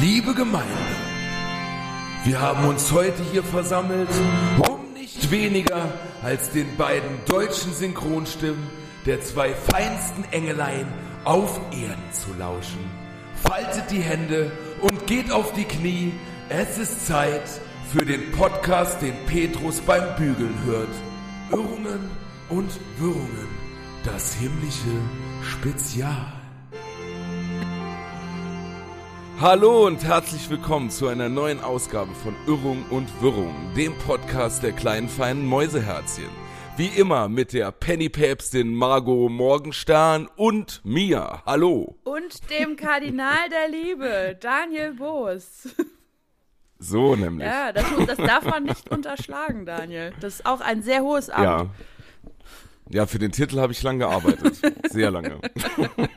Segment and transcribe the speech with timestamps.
[0.00, 0.68] Liebe Gemeinde,
[2.22, 4.08] wir haben uns heute hier versammelt,
[4.68, 8.62] um nicht weniger als den beiden deutschen Synchronstimmen
[9.06, 10.86] der zwei feinsten Engelein
[11.24, 12.78] auf Erden zu lauschen.
[13.42, 16.12] Faltet die Hände und geht auf die Knie.
[16.48, 17.48] Es ist Zeit
[17.92, 20.94] für den Podcast, den Petrus beim Bügeln hört.
[21.50, 22.08] Irrungen
[22.50, 23.48] und Wirrungen.
[24.04, 24.94] Das himmlische
[25.42, 26.37] Spezial.
[29.40, 34.72] Hallo und herzlich willkommen zu einer neuen Ausgabe von Irrung und Wirrung, dem Podcast der
[34.72, 36.28] kleinen feinen Mäuseherzchen.
[36.76, 41.44] Wie immer mit der Pennypäpstin Margot Morgenstern und mir.
[41.46, 41.96] Hallo.
[42.02, 45.68] Und dem Kardinal der Liebe, Daniel Boos.
[46.80, 47.46] So nämlich.
[47.46, 50.12] Ja, das, das darf man nicht unterschlagen, Daniel.
[50.20, 51.44] Das ist auch ein sehr hohes Amt.
[51.44, 51.66] Ja.
[52.90, 54.56] Ja, für den Titel habe ich lange gearbeitet.
[54.90, 55.40] Sehr lange.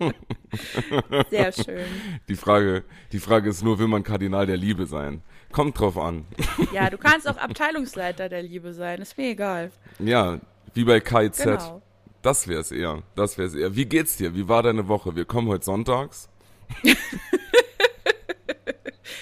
[1.29, 1.85] Sehr schön.
[2.29, 5.21] Die Frage, die Frage ist nur, will man Kardinal der Liebe sein?
[5.51, 6.25] Kommt drauf an.
[6.73, 9.71] Ja, du kannst auch Abteilungsleiter der Liebe sein, ist mir egal.
[9.99, 10.39] Ja,
[10.73, 11.43] wie bei KIZ.
[11.43, 11.81] Genau.
[12.21, 13.03] Das wär's eher.
[13.15, 13.75] Das wär's eher.
[13.75, 14.35] Wie geht's dir?
[14.35, 15.15] Wie war deine Woche?
[15.15, 16.29] Wir kommen heute sonntags.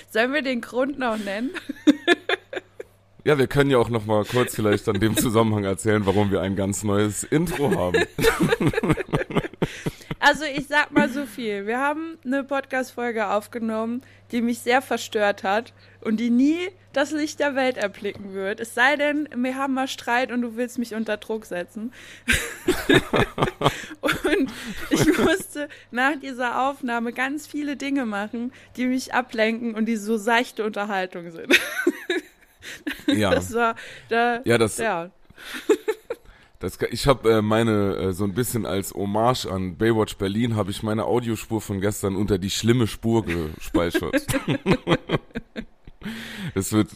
[0.09, 1.52] Sollen wir den Grund noch nennen?
[3.25, 6.42] Ja, wir können ja auch noch mal kurz vielleicht an dem Zusammenhang erzählen, warum wir
[6.42, 8.03] ein ganz neues Intro haben.
[10.22, 11.66] Also ich sag mal so viel.
[11.66, 17.40] Wir haben eine Podcast-Folge aufgenommen, die mich sehr verstört hat und die nie das Licht
[17.40, 18.59] der Welt erblicken wird.
[18.59, 21.94] Es sei denn, wir haben mal Streit und du willst mich unter Druck setzen.
[24.02, 24.52] und
[24.90, 30.17] ich musste nach dieser Aufnahme ganz viele Dinge machen, die mich ablenken und die so
[30.17, 31.59] seichte Unterhaltung sind.
[33.08, 33.30] Ja.
[33.36, 33.75] Das war
[34.09, 34.42] da.
[34.45, 35.09] Ja, das- Ja.
[36.62, 40.72] Das, ich habe äh, meine äh, so ein bisschen als Hommage an Baywatch Berlin habe
[40.72, 44.14] ich meine Audiospur von gestern unter die schlimme Spur gespeichert.
[46.56, 46.88] Das wird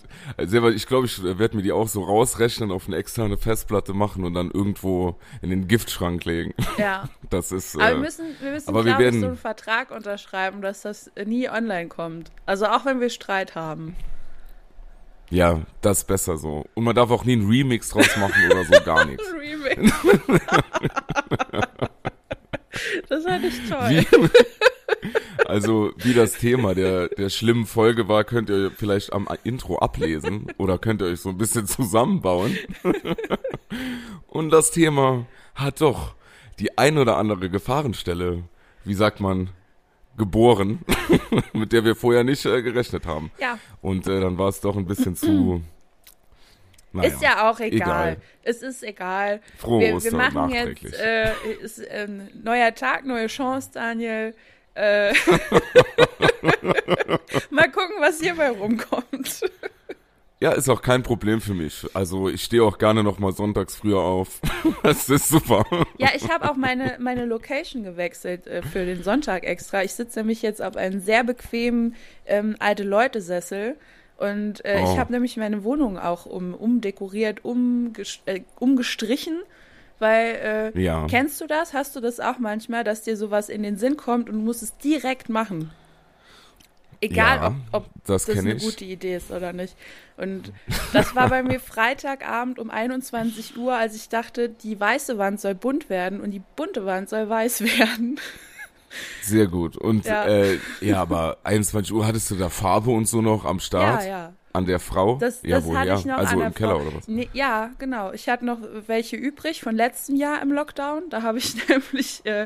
[0.41, 4.23] selber, ich glaube, ich werde mir die auch so rausrechnen, auf eine externe Festplatte machen
[4.23, 6.53] und dann irgendwo in den Giftschrank legen.
[6.77, 7.09] ja.
[7.29, 7.75] Das ist.
[7.75, 11.11] Aber Äh, wir müssen, wir müssen aber wir werden- so einen Vertrag unterschreiben, dass das
[11.25, 12.31] nie online kommt.
[12.45, 13.95] Also auch wenn wir Streit haben.
[15.33, 16.65] Ja, das ist besser so.
[16.75, 19.23] Und man darf auch nie einen Remix draus machen oder so, gar nichts.
[19.33, 19.91] Remix.
[23.09, 23.89] das fand ich toll.
[23.89, 24.05] Wie,
[25.47, 30.51] also, wie das Thema der, der schlimmen Folge war, könnt ihr vielleicht am Intro ablesen
[30.57, 32.55] oder könnt ihr euch so ein bisschen zusammenbauen.
[34.27, 36.13] Und das Thema hat doch
[36.59, 38.43] die ein oder andere Gefahrenstelle,
[38.85, 39.49] wie sagt man,
[40.17, 40.79] geboren,
[41.53, 43.31] mit der wir vorher nicht äh, gerechnet haben.
[43.39, 45.61] Ja, Und äh, dann war es doch ein bisschen zu.
[46.91, 47.71] Naja, ist ja auch egal.
[47.71, 48.17] egal.
[48.43, 49.41] Es ist egal.
[49.57, 51.31] Frohe wir, wir Ostern machen jetzt äh,
[51.61, 54.35] ist, ähm, neuer Tag, neue Chance, Daniel.
[54.75, 55.13] Äh,
[57.49, 59.41] mal gucken, was hierbei rumkommt.
[60.43, 61.85] Ja, ist auch kein Problem für mich.
[61.93, 64.41] Also ich stehe auch gerne noch mal sonntags früher auf.
[64.83, 65.63] Das ist super.
[65.97, 69.83] Ja, ich habe auch meine, meine Location gewechselt äh, für den Sonntag extra.
[69.83, 71.95] Ich sitze nämlich jetzt auf einem sehr bequemen
[72.25, 73.77] ähm, alte Leute-Sessel.
[74.17, 74.91] Und äh, Oh.
[74.91, 79.39] ich habe nämlich meine Wohnung auch um, umdekoriert, umges äh, umgestrichen.
[79.99, 81.07] Weil, äh, Ja.
[81.09, 81.73] kennst du das?
[81.73, 84.61] Hast du das auch manchmal, dass dir sowas in den Sinn kommt und du musst
[84.61, 85.71] es direkt machen?
[87.03, 88.63] Egal, Ja, ob, ob das das eine ich.
[88.63, 89.75] gute Idee ist oder nicht.
[90.17, 90.51] Und
[90.93, 95.55] das war bei mir Freitagabend um 21 Uhr, als ich dachte, die weiße Wand soll
[95.55, 98.19] bunt werden und die bunte Wand soll weiß werden.
[99.21, 99.75] Sehr gut.
[99.75, 100.27] Und Ja.
[100.27, 104.03] ja, äh, ja aber 21 Uhr hattest du da Farbe und so noch am Start?
[104.03, 104.33] Ja, ja.
[104.55, 105.15] An der Frau?
[105.15, 105.79] Das, ja, das woher?
[105.79, 107.07] hatte ich noch also an der im Keller Frau- oder was?
[107.07, 108.11] Nee, ja, genau.
[108.11, 111.09] Ich hatte noch welche übrig von letztem Jahr im Lockdown.
[111.09, 112.45] Da habe ich nämlich äh,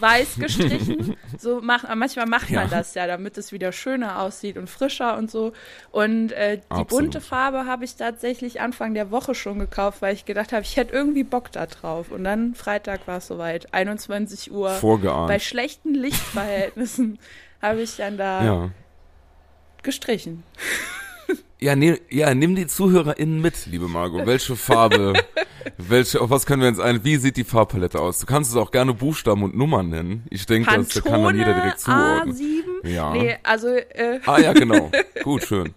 [0.00, 1.16] weiß gestrichen.
[1.36, 2.76] So mach, manchmal macht man Ja.
[2.78, 5.52] das ja, damit es wieder schöner aussieht und frischer und so.
[5.90, 6.88] Und äh, die Absolut.
[6.88, 10.76] bunte Farbe habe ich tatsächlich Anfang der Woche schon gekauft, weil ich gedacht habe, ich
[10.76, 12.10] hätte irgendwie Bock da drauf.
[12.12, 14.70] Und dann Freitag war es soweit, 21 Uhr.
[14.70, 15.26] Vorgeahnt.
[15.28, 17.18] Bei schlechten Lichtverhältnissen
[17.60, 18.70] habe ich dann da ja.
[19.82, 20.44] gestrichen.
[21.60, 24.26] Ja, nehm, ja, nimm die ZuhörerInnen mit, liebe Margot.
[24.26, 25.12] Welche Farbe,
[25.78, 28.18] welche, auf was können wir uns ein, wie sieht die Farbpalette aus?
[28.18, 30.24] Du kannst es auch gerne Buchstaben und Nummern nennen.
[30.30, 32.34] Ich denke, das da kann dann jeder direkt zuordnen.
[32.34, 32.88] A7?
[32.88, 33.12] Ja.
[33.12, 34.90] Nee, also äh, Ah ja, genau.
[35.22, 35.72] Gut, schön.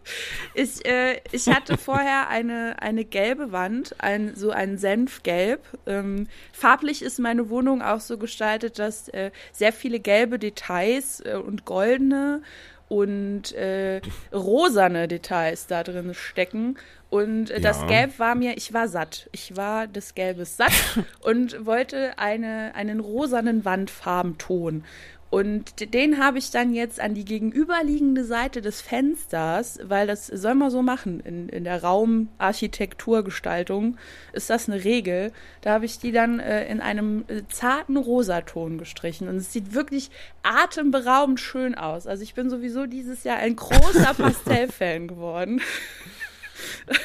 [0.55, 5.61] ich, äh, ich hatte vorher eine, eine gelbe Wand, ein, so ein Senfgelb.
[5.85, 11.35] Ähm, farblich ist meine Wohnung auch so gestaltet, dass äh, sehr viele gelbe Details äh,
[11.35, 12.41] und goldene
[12.89, 14.01] und äh,
[14.33, 16.77] rosane Details da drin stecken.
[17.09, 17.87] Und äh, das Ja.
[17.87, 19.29] Gelb war mir, ich war satt.
[19.31, 20.73] Ich war des Gelbes satt
[21.21, 24.83] und wollte eine, einen rosanen Wandfarbenton.
[25.29, 30.55] Und den habe ich dann jetzt an die gegenüberliegende Seite des Fensters, weil das soll
[30.55, 31.19] man so machen.
[31.19, 33.97] In, in der Raumarchitekturgestaltung
[34.31, 35.33] ist das eine Regel.
[35.61, 39.27] Da habe ich die dann äh, in einem äh, zarten Rosaton gestrichen.
[39.27, 40.11] Und es sieht wirklich
[40.43, 42.07] atemberaubend schön aus.
[42.07, 45.59] Also ich bin sowieso dieses Jahr ein großer Pastellfan geworden.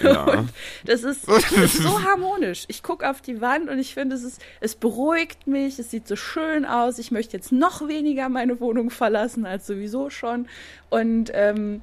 [0.00, 0.44] Ja.
[0.84, 2.64] das ist, das ist so harmonisch.
[2.68, 6.08] Ich gucke auf die Wand und ich finde, es ist, es beruhigt mich, es sieht
[6.08, 6.98] so schön aus.
[6.98, 10.48] Ich möchte jetzt noch weniger meine Wohnung verlassen als sowieso schon.
[10.90, 11.82] Und ähm,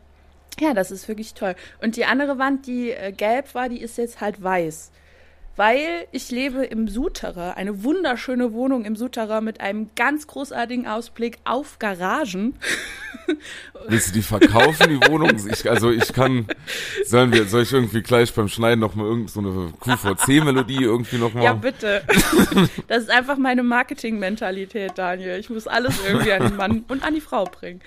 [0.60, 1.56] ja, das ist wirklich toll.
[1.81, 4.92] Und die andere Wand, die äh, gelb war, die ist jetzt halt weiß
[5.60, 11.38] weil ich lebe im Suterer, eine wunderschöne Wohnung im Suterer mit einem ganz großartigen Ausblick
[11.44, 12.56] auf Garagen.
[13.90, 15.32] Willst du die verkaufen, die Wohnung?
[15.52, 16.48] Ich, also ich kann,
[17.04, 21.34] sollen wir, soll ich irgendwie gleich beim Schneiden noch mal irgendeine so QVC-Melodie irgendwie noch
[21.34, 21.44] mal?
[21.44, 22.04] Ja, bitte.
[22.88, 25.40] Das ist einfach meine Marketing-Mentalität, Daniel.
[25.40, 27.82] Ich muss alles irgendwie an den Mann und an die Frau bringen.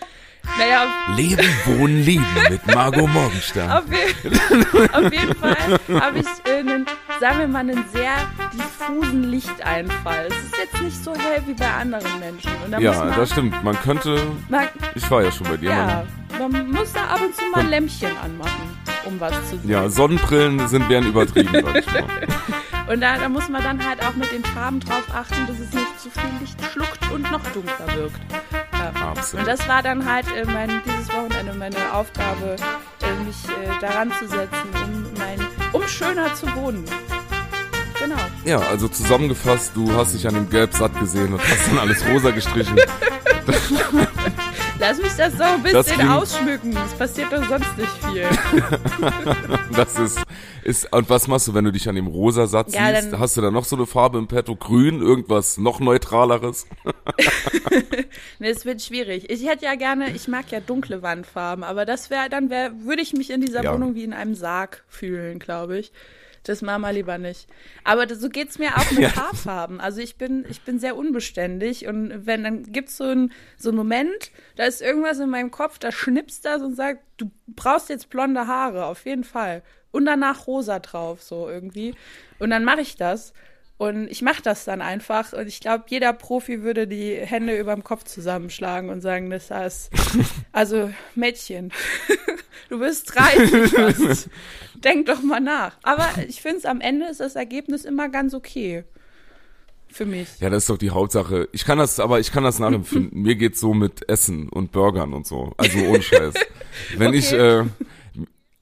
[0.58, 0.86] Naja,
[1.16, 3.70] Leben, Wohnen, Lieben mit Margot Morgenstern.
[3.70, 4.28] Auf, je
[4.92, 6.86] auf jeden Fall habe ich einen,
[7.20, 8.16] sagen wir mal, einen sehr
[8.52, 10.26] diffusen Lichteinfall.
[10.28, 12.50] Es ist jetzt nicht so hell wie bei anderen Menschen.
[12.78, 13.64] ja, man, das stimmt.
[13.64, 14.20] Man könnte.
[14.48, 15.70] Man, ich war ja schon bei dir.
[15.70, 16.04] Ja,
[16.38, 19.70] man muss da ab und zu mal ein Lämpchen anmachen, um was zu sehen.
[19.70, 22.04] Ja, Sonnenbrillen sind werden übertrieben, sag ich mal.
[22.88, 25.72] Und da, da, muss man dann halt auch mit den Farben drauf achten, dass es
[25.72, 28.20] nicht zu viel Licht schluckt und noch dunkler wirkt.
[29.00, 29.46] Absolut.
[29.46, 32.56] Und das war dann halt äh, mein, dieses Wochenende meine Aufgabe,
[33.02, 35.38] äh, mich äh, daran zu setzen, um, mein,
[35.72, 36.84] um schöner zu wohnen.
[38.00, 38.16] Genau.
[38.44, 42.04] Ja, also zusammengefasst, du hast dich an dem Gelb satt gesehen und hast dann alles
[42.04, 42.76] rosa gestrichen.
[44.82, 46.76] Lass mich das so ein bisschen ausschmücken.
[46.76, 48.26] Es passiert doch sonst nicht viel.
[49.76, 50.20] das ist,
[50.64, 50.92] ist.
[50.92, 53.16] Und was machst du, wenn du dich an dem rosa Satz ja, siehst?
[53.16, 54.56] Hast du da noch so eine Farbe im Petto?
[54.56, 55.00] Grün?
[55.00, 56.66] Irgendwas noch neutraleres?
[58.40, 59.30] nee, es wird schwierig.
[59.30, 63.02] Ich hätte ja gerne, ich mag ja dunkle Wandfarben, aber das wäre, dann wäre, würde
[63.02, 63.74] ich mich in dieser ja.
[63.74, 65.92] Wohnung wie in einem Sarg fühlen, glaube ich.
[66.44, 67.46] Das machen wir lieber nicht.
[67.84, 69.16] Aber das, so geht's mir auch mit ja.
[69.16, 69.80] Haarfarben.
[69.80, 73.78] Also ich bin, ich bin sehr unbeständig und wenn, dann gibt's so ein, so einen
[73.78, 78.10] Moment, da ist irgendwas in meinem Kopf, da schnipst das und sagt, du brauchst jetzt
[78.10, 79.62] blonde Haare, auf jeden Fall.
[79.90, 81.94] Und danach rosa drauf, so irgendwie.
[82.38, 83.32] Und dann mache ich das.
[83.78, 85.32] Und ich mache das dann einfach.
[85.32, 89.50] Und ich glaube, jeder Profi würde die Hände über dem Kopf zusammenschlagen und sagen, das
[89.50, 89.90] heißt,
[90.52, 91.72] also Mädchen,
[92.68, 94.30] du bist 30 fast.
[94.74, 95.76] Denk doch mal nach.
[95.82, 98.84] Aber ich finde es am Ende ist das Ergebnis immer ganz okay.
[99.88, 100.28] Für mich.
[100.40, 101.48] Ja, das ist doch die Hauptsache.
[101.52, 103.20] Ich kann das, aber ich kann das nachempfinden.
[103.20, 105.52] Mir geht's so mit Essen und Burgern und so.
[105.58, 106.32] Also ohne Scheiß.
[106.96, 107.18] Wenn okay.
[107.18, 107.64] ich, äh,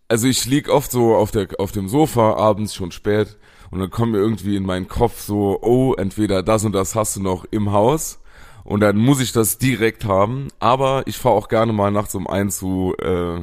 [0.09, 3.37] also ich lieg oft so auf der, auf dem Sofa abends schon spät
[3.71, 7.17] und dann kommt mir irgendwie in meinen Kopf so, oh, entweder das und das hast
[7.17, 8.21] du noch im Haus
[8.65, 10.49] und dann muss ich das direkt haben.
[10.59, 13.41] Aber ich fahre auch gerne mal nachts um eins zu, äh,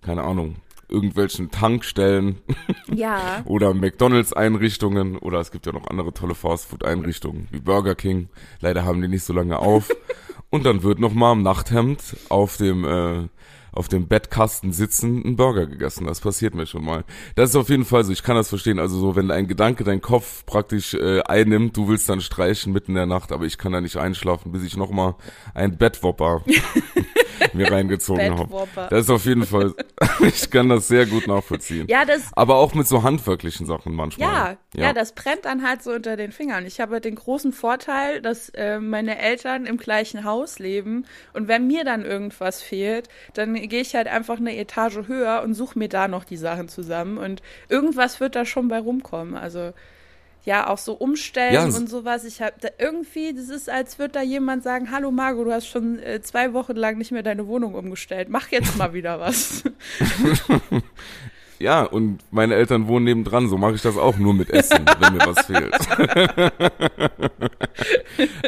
[0.00, 0.56] keine Ahnung,
[0.88, 2.38] irgendwelchen Tankstellen
[2.94, 3.42] ja.
[3.46, 8.28] oder McDonalds-Einrichtungen oder es gibt ja noch andere tolle Fastfood-Einrichtungen wie Burger King.
[8.60, 9.90] Leider haben die nicht so lange auf.
[10.50, 13.28] Und dann wird noch mal im Nachthemd auf dem äh,
[13.72, 16.06] auf dem Bettkasten sitzen einen Burger gegessen.
[16.06, 17.04] Das passiert mir schon mal.
[17.34, 18.12] Das ist auf jeden Fall so.
[18.12, 18.78] Ich kann das verstehen.
[18.78, 22.92] Also so, wenn ein Gedanke deinen Kopf praktisch äh, einnimmt, du willst dann streichen mitten
[22.92, 25.16] in der Nacht, aber ich kann da nicht einschlafen, bis ich noch mal
[25.54, 26.44] ein Bettwopper
[27.52, 28.68] mir reingezogen habe.
[28.90, 29.74] Das ist auf jeden Fall,
[30.20, 31.86] ich kann das sehr gut nachvollziehen.
[31.88, 32.30] Ja, das.
[32.32, 34.28] Aber auch mit so handwerklichen Sachen manchmal.
[34.28, 36.66] Ja, ja, ja das brennt dann halt so unter den Fingern.
[36.66, 41.66] Ich habe den großen Vorteil, dass äh, meine Eltern im gleichen Haus leben und wenn
[41.66, 45.88] mir dann irgendwas fehlt, dann gehe ich halt einfach eine Etage höher und suche mir
[45.88, 49.34] da noch die Sachen zusammen und irgendwas wird da schon bei rumkommen.
[49.34, 49.72] Also
[50.44, 52.24] ja auch so umstellen ja, und sowas.
[52.24, 55.98] Ich habe irgendwie, das ist, als würde da jemand sagen, hallo Margot, du hast schon
[56.00, 58.28] äh, zwei Wochen lang nicht mehr deine Wohnung umgestellt.
[58.28, 59.64] Mach jetzt mal wieder was.
[61.62, 65.12] ja, und meine Eltern wohnen nebendran, so mache ich das auch nur mit Essen, wenn
[65.14, 65.72] mir was fehlt.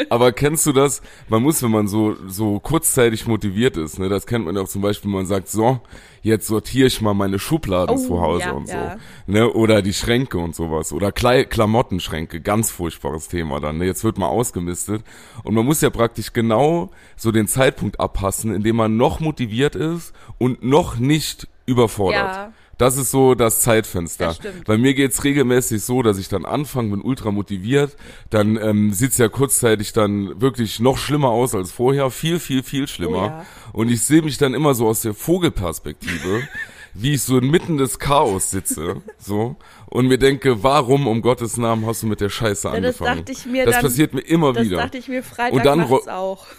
[0.10, 1.00] Aber kennst du das?
[1.28, 4.68] Man muss, wenn man so, so kurzzeitig motiviert ist, ne, das kennt man ja auch
[4.68, 5.80] zum Beispiel, wenn man sagt, so,
[6.22, 8.74] jetzt sortiere ich mal meine Schubladen oh, zu Hause ja, und so.
[8.74, 8.96] Ja.
[9.26, 9.50] Ne?
[9.52, 10.92] Oder die Schränke und sowas.
[10.92, 13.78] Oder Kle Klamottenschränke, ganz furchtbares Thema dann.
[13.78, 13.84] Ne?
[13.84, 15.04] Jetzt wird mal ausgemistet.
[15.44, 19.76] Und man muss ja praktisch genau so den Zeitpunkt abpassen, in dem man noch motiviert
[19.76, 22.36] ist und noch nicht überfordert.
[22.36, 22.52] Ja.
[22.78, 24.36] Das ist so das Zeitfenster.
[24.40, 27.96] Das Bei mir geht's regelmäßig so, dass ich dann anfange, bin ultra motiviert,
[28.30, 32.88] dann ähm, sieht's ja kurzzeitig dann wirklich noch schlimmer aus als vorher, viel, viel, viel
[32.88, 33.22] schlimmer.
[33.22, 33.46] Oh ja.
[33.72, 36.48] Und ich sehe mich dann immer so aus der Vogelperspektive,
[36.94, 39.56] wie ich so inmitten des Chaos sitze, so
[39.94, 43.08] und mir denke, warum um Gottes Namen hast du mit der Scheiße angefangen?
[43.10, 44.76] Das dachte ich mir Das dann, passiert mir immer das wieder.
[44.76, 46.46] Das dachte ich mir Freitag und dann auch.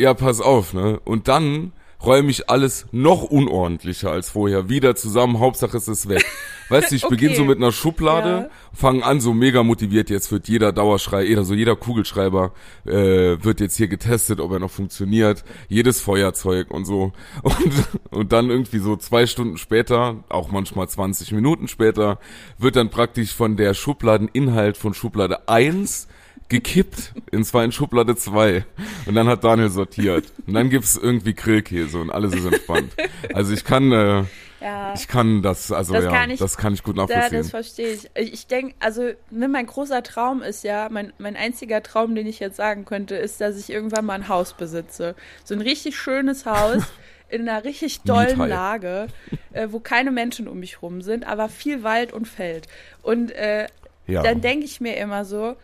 [0.00, 0.98] Ja, pass auf, ne?
[1.04, 1.72] Und dann
[2.04, 5.38] räume ich alles noch unordentlicher als vorher wieder zusammen.
[5.38, 6.24] Hauptsache es ist weg.
[6.68, 7.14] Weißt du, ich okay.
[7.14, 8.50] beginne so mit einer Schublade, ja.
[8.72, 10.08] fange an so mega motiviert.
[10.08, 12.52] Jetzt wird jeder Dauerschrei, jeder, so jeder Kugelschreiber
[12.86, 15.44] äh, wird jetzt hier getestet, ob er noch funktioniert.
[15.68, 17.12] Jedes Feuerzeug und so.
[17.42, 22.18] Und, und dann irgendwie so zwei Stunden später, auch manchmal 20 Minuten später,
[22.58, 26.08] wird dann praktisch von der Schubladeninhalt von Schublade 1
[26.52, 28.64] gekippt in zwei in Schublade 2
[29.06, 32.92] und dann hat Daniel sortiert und dann gibt's irgendwie Grillkäse und alles ist entspannt.
[33.32, 34.24] Also ich kann äh,
[34.60, 34.92] ja.
[34.94, 37.32] ich kann das also das ja, kann ich, das kann ich gut nachvollziehen.
[37.32, 38.10] Ja, das verstehe ich.
[38.14, 42.38] Ich denke, also ne, mein großer Traum ist ja, mein mein einziger Traum, den ich
[42.38, 45.14] jetzt sagen könnte, ist, dass ich irgendwann mal ein Haus besitze.
[45.44, 46.82] So ein richtig schönes Haus
[47.30, 49.06] in einer richtig dollen Lage,
[49.54, 52.68] äh, wo keine Menschen um mich rum sind, aber viel Wald und Feld.
[53.00, 53.68] Und äh,
[54.06, 54.22] ja.
[54.22, 55.56] dann denke ich mir immer so,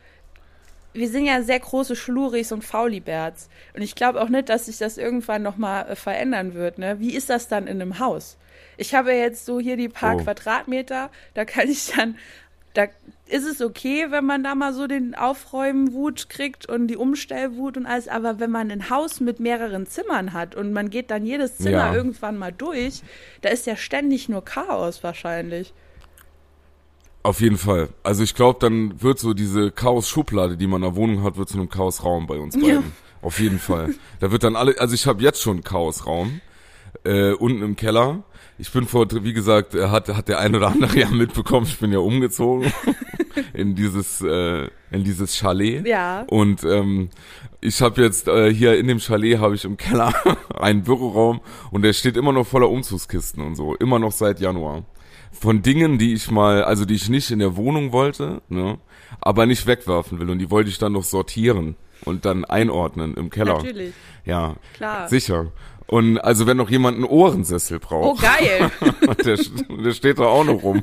[0.94, 3.48] wir sind ja sehr große Schluris und Fauliberts.
[3.74, 6.78] Und ich glaube auch nicht, dass sich das irgendwann nochmal äh, verändern wird.
[6.78, 6.98] Ne?
[6.98, 8.36] Wie ist das dann in einem Haus?
[8.76, 10.22] Ich habe jetzt so hier die paar oh.
[10.22, 12.16] Quadratmeter, da kann ich dann,
[12.74, 12.86] da
[13.26, 17.86] ist es okay, wenn man da mal so den Aufräumen-Wut kriegt und die Umstellwut und
[17.86, 21.58] alles, aber wenn man ein Haus mit mehreren Zimmern hat und man geht dann jedes
[21.58, 21.94] Zimmer ja.
[21.94, 23.02] irgendwann mal durch,
[23.42, 25.74] da ist ja ständig nur Chaos wahrscheinlich.
[27.22, 27.88] Auf jeden Fall.
[28.02, 31.48] Also ich glaube, dann wird so diese Chaos-Schublade, die man in der Wohnung hat, wird
[31.48, 32.68] zu einem Chaos-Raum bei uns beiden.
[32.68, 32.82] Ja.
[33.20, 33.94] Auf jeden Fall.
[34.20, 36.40] Da wird dann alle, also ich habe jetzt schon einen Chaos-Raum
[37.04, 38.22] äh, unten im Keller.
[38.58, 41.92] Ich bin vor, wie gesagt, hat, hat der ein oder andere ja mitbekommen, ich bin
[41.92, 42.72] ja umgezogen
[43.52, 45.86] in dieses äh, in dieses Chalet.
[45.86, 46.24] Ja.
[46.28, 47.10] Und ähm,
[47.60, 50.12] ich habe jetzt äh, hier in dem Chalet habe ich im Keller
[50.54, 54.84] einen Büroraum und der steht immer noch voller Umzugskisten und so, immer noch seit Januar
[55.32, 58.78] von Dingen, die ich mal, also die ich nicht in der Wohnung wollte, ne,
[59.20, 63.30] aber nicht wegwerfen will und die wollte ich dann noch sortieren und dann einordnen im
[63.30, 63.54] Keller.
[63.54, 63.92] Natürlich.
[64.24, 65.08] Ja, klar.
[65.08, 65.52] Sicher.
[65.88, 68.22] Und also wenn noch jemand einen Ohrensessel braucht.
[68.22, 68.70] Oh geil.
[69.24, 69.38] der,
[69.84, 70.82] der steht da auch noch rum.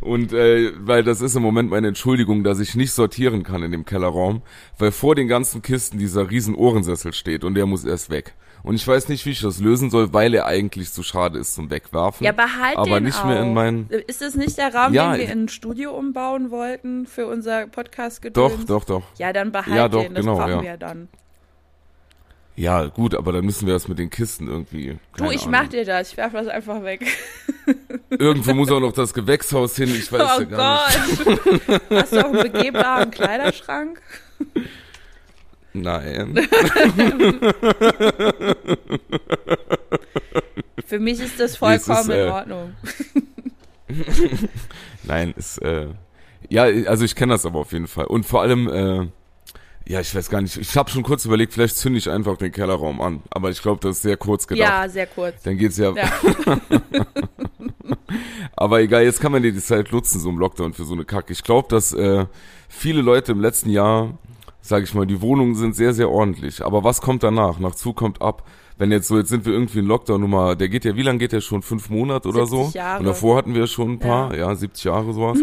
[0.00, 3.70] Und äh, weil das ist im Moment meine Entschuldigung, dass ich nicht sortieren kann in
[3.70, 4.40] dem Kellerraum,
[4.78, 8.34] weil vor den ganzen Kisten dieser riesen Ohrensessel steht und der muss erst weg.
[8.62, 11.54] Und ich weiß nicht, wie ich das lösen soll, weil er eigentlich zu schade ist
[11.54, 12.24] zum Wegwerfen.
[12.24, 13.26] Ja, behalt aber den nicht auch.
[13.26, 13.88] mehr in meinen.
[13.90, 17.66] Ist das nicht der Raum, ja, den wir in ein Studio umbauen wollten für unser
[17.66, 18.32] podcast -Gedöns?
[18.32, 19.02] Doch, doch, doch.
[19.18, 20.62] Ja, dann behalt ja, doch, den, das genau, brauchen ja.
[20.62, 21.08] wir dann.
[22.56, 24.98] Ja, gut, aber dann müssen wir das mit den Kisten irgendwie.
[25.18, 25.50] Du, ich Ahnung.
[25.50, 27.06] mach dir das, ich werf das einfach weg.
[28.10, 31.26] Irgendwo muss auch noch das Gewächshaus hin, ich weiß oh ja gar Gott.
[31.28, 31.82] nicht.
[31.90, 34.00] Hast du auch einen begehbaren Kleiderschrank?
[35.82, 36.34] Nein.
[40.86, 42.74] Für mich ist das vollkommen ist, äh, in Ordnung.
[45.04, 45.88] Nein, ist äh,
[46.48, 49.08] ja, also ich kenne das aber auf jeden Fall und vor allem äh,
[49.88, 50.56] ja, ich weiß gar nicht.
[50.56, 53.22] Ich habe schon kurz überlegt, vielleicht zünde ich einfach den Kellerraum an.
[53.30, 54.68] Aber ich glaube, das ist sehr kurz gedacht.
[54.68, 55.42] Ja, sehr kurz.
[55.44, 55.92] Dann geht's ja.
[55.94, 56.12] ja.
[58.56, 61.04] aber egal, jetzt kann man dir die Zeit nutzen, so im Lockdown für so eine
[61.04, 61.32] Kacke.
[61.32, 62.26] Ich glaube, dass äh,
[62.68, 64.18] viele Leute im letzten Jahr
[64.68, 66.64] sage ich mal, die Wohnungen sind sehr, sehr ordentlich.
[66.64, 67.58] Aber was kommt danach?
[67.58, 68.46] Nach zu kommt ab.
[68.78, 71.18] Wenn jetzt so, jetzt sind wir irgendwie in Lockdown Nummer, der geht ja, wie lange
[71.18, 71.62] geht der schon?
[71.62, 72.70] Fünf Monate oder so?
[72.74, 73.00] Jahre.
[73.00, 75.38] Und davor hatten wir schon ein paar, ja, ja 70 Jahre sowas.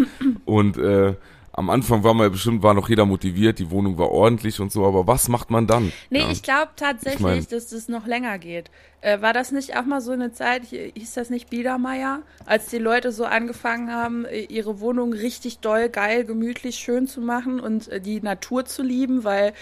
[0.46, 1.16] Und äh,
[1.56, 4.86] am Anfang war man bestimmt, war noch jeder motiviert, die Wohnung war ordentlich und so,
[4.86, 5.94] aber was macht man dann?
[6.10, 6.32] Nee, ja.
[6.32, 8.72] ich glaube tatsächlich, ich mein, dass das noch länger geht.
[9.02, 12.80] Äh, war das nicht auch mal so eine Zeit, hieß das nicht Biedermeier, als die
[12.80, 18.02] Leute so angefangen haben, ihre Wohnung richtig doll, geil, gemütlich, schön zu machen und äh,
[18.02, 19.54] die Natur zu lieben, weil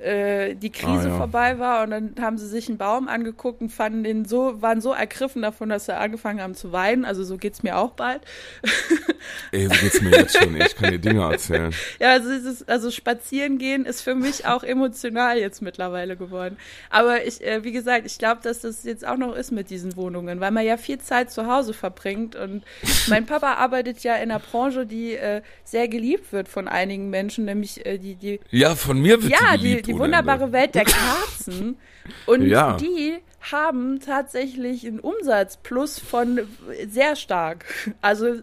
[0.00, 1.16] äh, die Krise ah, ja.
[1.16, 4.80] vorbei war und dann haben sie sich einen Baum angeguckt und fanden den so, waren
[4.80, 7.04] so ergriffen davon, dass sie angefangen haben zu weinen.
[7.04, 8.22] Also so geht's mir auch bald.
[9.52, 10.56] Ey, so geht's mir jetzt schon.
[10.56, 11.74] Ich kann dir Dinge erzählen.
[11.98, 16.56] Ja, also, dieses, also spazieren gehen ist für mich auch emotional jetzt mittlerweile geworden.
[16.88, 19.96] Aber ich, äh, wie gesagt, ich glaube, dass das jetzt auch noch ist mit diesen
[19.96, 22.64] Wohnungen, weil man ja viel Zeit zu Hause verbringt und
[23.08, 27.44] mein Papa arbeitet ja in einer Branche, die äh, sehr geliebt wird von einigen Menschen,
[27.44, 28.40] nämlich äh, die, die.
[28.50, 29.86] Ja, von mir wird ja, die geliebt.
[29.86, 30.52] Die, die wunderbare Ende.
[30.52, 31.76] Welt der Kerzen.
[32.26, 32.76] Und ja.
[32.76, 33.18] die
[33.52, 36.40] haben tatsächlich einen Umsatzplus von
[36.88, 37.64] sehr stark.
[38.00, 38.40] Also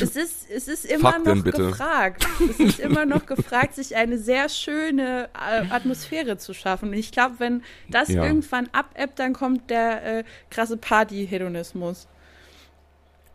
[0.00, 2.26] es ist, es ist immer Fakten, noch gefragt.
[2.50, 6.90] Es ist immer noch gefragt, sich eine sehr schöne äh, Atmosphäre zu schaffen.
[6.90, 8.24] Und ich glaube, wenn das ja.
[8.24, 12.08] irgendwann abebbt, dann kommt der äh, krasse Party-Hedonismus.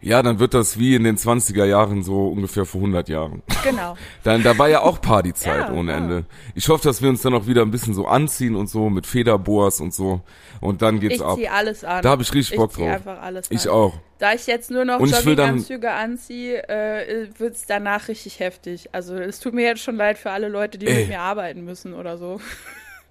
[0.05, 3.41] Ja, dann wird das wie in den 20er Jahren so ungefähr vor 100 Jahren.
[3.63, 3.97] Genau.
[4.23, 5.97] dann, da war ja auch Partyzeit ja, ohne ja.
[5.97, 6.25] Ende.
[6.53, 9.07] Ich hoffe, dass wir uns dann auch wieder ein bisschen so anziehen und so mit
[9.07, 10.21] Federboas und so.
[10.61, 11.37] Und dann geht's ich ab.
[11.39, 12.03] Ich zieh alles an.
[12.03, 12.87] Da habe ich richtig Bock ich drauf.
[12.87, 13.57] einfach alles an.
[13.57, 13.95] Ich auch.
[14.19, 18.89] Da ich jetzt nur noch Jogginganzüge anziehe, äh, wird's danach richtig heftig.
[18.91, 20.99] Also es tut mir jetzt schon leid für alle Leute, die Ey.
[20.99, 22.39] mit mir arbeiten müssen oder so.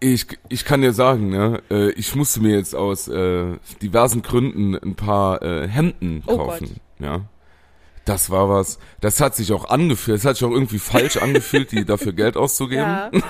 [0.00, 4.74] Ich, ich kann dir sagen, ne, äh, ich musste mir jetzt aus äh, diversen Gründen
[4.74, 6.78] ein paar äh, Hemden Oh kaufen.
[6.98, 7.22] Ja.
[8.04, 8.78] Das war was.
[9.00, 10.18] Das hat sich auch angefühlt.
[10.18, 12.82] Es hat sich auch irgendwie falsch angefühlt, die dafür Geld auszugeben.
[12.82, 13.10] Ja.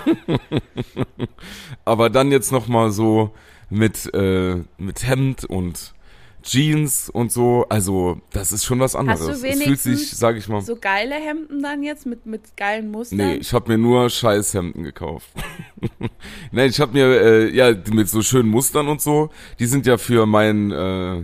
[1.85, 3.33] Aber dann jetzt noch mal so
[3.71, 5.94] mit äh, mit Hemd und
[6.42, 7.66] Jeans und so.
[7.68, 9.21] Also das ist schon was anderes.
[9.21, 10.61] Hast du es fühlt wenigstens sich, sag ich mal.
[10.61, 13.18] So geile Hemden dann jetzt mit, mit geilen Mustern?
[13.18, 15.28] Nee, ich habe mir nur Scheißhemden gekauft.
[16.52, 19.30] Nein, ich habe mir äh, ja mit so schönen Mustern und so.
[19.59, 21.23] Die sind ja für meinen äh,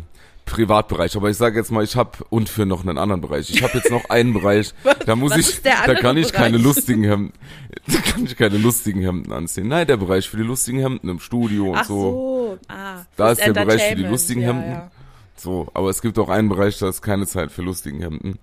[0.51, 1.17] Privatbereich.
[1.17, 3.51] Aber ich sage jetzt mal, ich habe und für noch einen anderen Bereich.
[3.51, 4.75] Ich habe jetzt noch einen Bereich.
[5.07, 6.65] Da muss ich, da kann ich keine Bereich?
[6.65, 7.33] lustigen Hemden,
[7.87, 9.67] da kann ich keine lustigen Hemden anziehen.
[9.69, 11.95] Nein, der Bereich für die lustigen Hemden im Studio und Ach so.
[11.95, 12.59] so.
[12.69, 14.71] Ah, Da ist der Bereich für die lustigen ja, Hemden.
[14.71, 14.91] Ja.
[15.37, 18.39] So, aber es gibt auch einen Bereich, da ist keine Zeit für lustigen Hemden.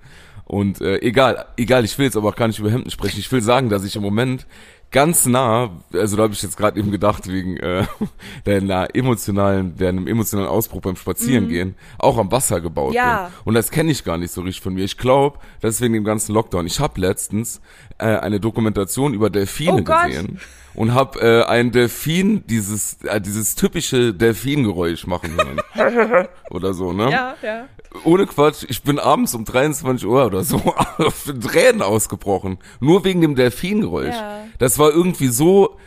[0.45, 3.19] Und äh, egal, egal, ich will jetzt aber auch gar nicht über Hemden sprechen.
[3.19, 4.47] Ich will sagen, dass ich im Moment
[4.91, 7.86] ganz nah, also da habe ich jetzt gerade eben gedacht, wegen äh,
[8.46, 12.96] deiner emotionalen, deinem emotionalen Ausbruch beim Spazierengehen, auch am Wasser gebaut Mhm.
[12.96, 13.24] Ja.
[13.25, 13.34] bin.
[13.46, 14.84] Und das kenne ich gar nicht so richtig von mir.
[14.86, 16.65] Ich glaube, das ist wegen dem ganzen Lockdown.
[16.67, 17.62] Ich habe letztens
[17.98, 20.39] äh, eine Dokumentation über Delfine Oh gesehen
[20.74, 26.27] und habe äh, ein Delfin, dieses, äh, dieses typische Delfingeräusch machen hören.
[26.51, 27.10] oder so, ne?
[27.12, 27.65] ja, ja.
[28.03, 30.58] Ohne Quatsch, ich bin abends um 23 Uhr oder so
[30.98, 32.60] auf Tränen ausgebrochen.
[32.79, 34.13] Nur wegen dem Delfingeräusch.
[34.13, 34.41] Ja.
[34.60, 35.77] Das war irgendwie so,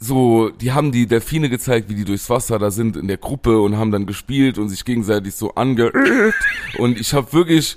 [0.00, 3.60] so, die haben die Delfine gezeigt, wie die durchs Wasser da sind in der Gruppe
[3.60, 6.34] und haben dann gespielt und sich gegenseitig so angeölt.
[6.78, 7.76] Und ich habe wirklich,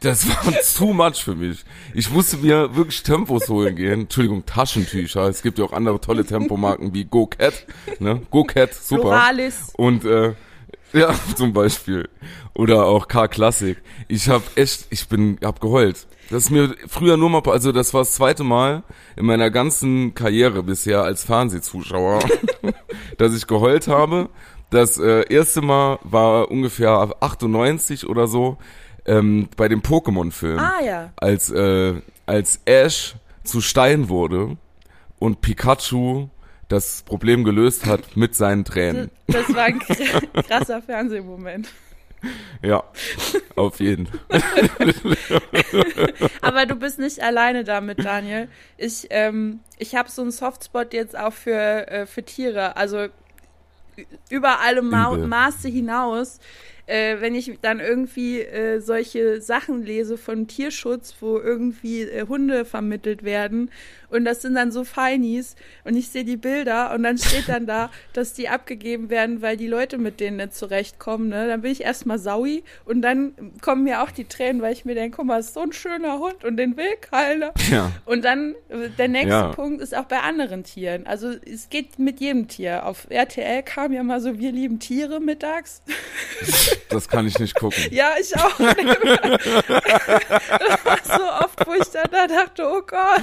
[0.00, 1.64] das war too much für mich.
[1.94, 4.02] Ich musste mir wirklich Tempos holen gehen.
[4.02, 5.28] Entschuldigung, Taschentücher.
[5.28, 7.66] Es gibt ja auch andere tolle Tempomarken wie Go Cat.
[8.00, 8.22] Ne?
[8.30, 9.02] Go Cat, super.
[9.02, 9.72] Floralis.
[9.76, 10.34] Und äh,
[10.92, 12.08] ja, zum Beispiel.
[12.54, 13.78] Oder auch K-Klassik.
[14.08, 16.06] Ich habe echt, ich bin, hab geheult.
[16.30, 18.82] Das ist mir früher nur mal, also das war das zweite Mal
[19.16, 22.20] in meiner ganzen Karriere bisher als Fernsehzuschauer,
[23.18, 24.28] dass ich geheult habe.
[24.70, 28.56] Das äh, erste Mal war ungefähr 98 oder so
[29.06, 31.12] ähm, bei dem Pokémon-Film Ah ja.
[31.16, 31.94] als, äh,
[32.26, 34.56] als Ash zu Stein wurde
[35.18, 36.28] und Pikachu
[36.68, 39.10] das Problem gelöst hat mit seinen Tränen.
[39.26, 41.68] Das war ein kr- krasser Fernsehmoment.
[42.62, 42.84] Ja,
[43.56, 44.08] auf jeden.
[46.42, 48.48] Aber du bist nicht alleine damit, Daniel.
[48.76, 52.76] Ich, ähm, ich habe so einen Softspot jetzt auch für, äh, für Tiere.
[52.76, 53.08] Also
[54.30, 55.26] über alle Ma Übel.
[55.26, 56.38] Maße hinaus.
[56.86, 62.64] Äh, wenn ich dann irgendwie äh, solche Sachen lese von Tierschutz, wo irgendwie äh, Hunde
[62.64, 63.70] vermittelt werden
[64.14, 67.66] und das sind dann so Feinis und ich sehe die Bilder und dann steht dann
[67.66, 71.48] da, dass die abgegeben werden, weil die Leute mit denen nicht zurechtkommen, ne?
[71.48, 74.94] Dann bin ich erstmal saui und dann kommen mir auch die Tränen, weil ich mir
[74.94, 77.52] denke, guck mal, ist so ein schöner Hund und den will keiner.
[77.70, 77.90] Ja.
[78.04, 79.48] Und dann äh, der nächste Ja.
[79.48, 81.06] Punkt ist auch bei anderen Tieren.
[81.06, 82.86] Also es geht mit jedem Tier.
[82.86, 85.82] Auf RTL kam ja mal so, wir lieben Tiere mittags.
[86.88, 87.82] Das kann ich nicht gucken.
[87.90, 88.58] Ja, ich auch.
[88.58, 88.76] das
[90.84, 93.22] war so oft, wo ich dann da dachte, oh Gott.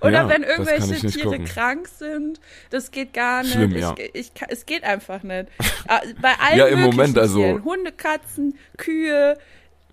[0.00, 1.44] Oder Ja, wenn irgendwelche ich Tiere gucken.
[1.44, 3.52] krank sind, das geht gar nicht.
[3.52, 3.94] Schlimm, ich, ja.
[4.14, 5.48] ich, kann- es geht einfach nicht.
[5.86, 9.36] Ah, Bei allen Ja, im Moment, also- Tieren, Hunde, Katzen, Kühe,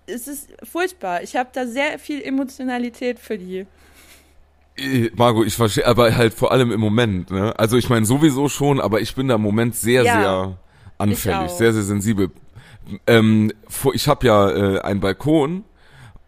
[0.06, 1.22] es ist furchtbar.
[1.22, 3.66] Ich habe da sehr viel Emotionalität für die.
[4.76, 7.54] Äh, Margot, ich verstehe, aber halt vor allem im Moment, ne?
[7.58, 10.58] Also ich meine sowieso schon, aber ich bin da im Moment sehr, Ja, sehr
[10.98, 12.30] anfällig, sehr, sehr sensibel.
[13.06, 13.52] Ähm,
[13.92, 15.64] ich habe ja äh, einen Balkon,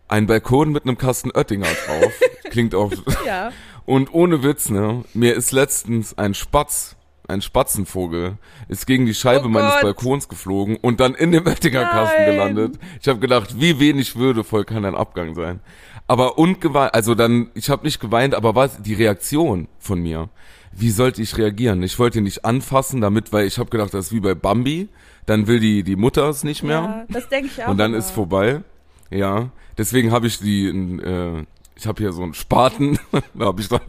[0.08, 2.12] einen Balkon mit einem Kasten Oettinger drauf.
[2.50, 2.92] Klingt auch.
[3.26, 3.52] Ja.
[3.86, 5.04] Und ohne Witz, ne?
[5.14, 6.96] Mir ist letztens ein Spatz,
[7.28, 8.38] ein Spatzenvogel,
[8.68, 9.82] ist gegen die Scheibe Oh meines Gott.
[9.82, 12.78] Balkons geflogen und dann in dem Oettinger-Kasten gelandet.
[13.00, 15.60] Ich habe gedacht, wie wenig würdevoll kann ein Abgang sein.
[16.06, 20.30] Aber und geweint, also dann, ich habe nicht geweint, aber was die Reaktion von mir?
[20.72, 21.82] Wie sollte ich reagieren?
[21.82, 24.88] Ich wollte ihn nicht anfassen, damit, weil ich habe gedacht, das ist wie bei Bambi.
[25.26, 27.68] Dann will die die Mutter es nicht mehr Ja, das denke ich auch.
[27.68, 27.98] und dann immer.
[27.98, 28.62] ist vorbei.
[29.10, 31.44] Ja, deswegen habe ich die, äh,
[31.78, 32.98] ich habe hier so einen Spaten,
[33.34, 33.80] da habe ich dann,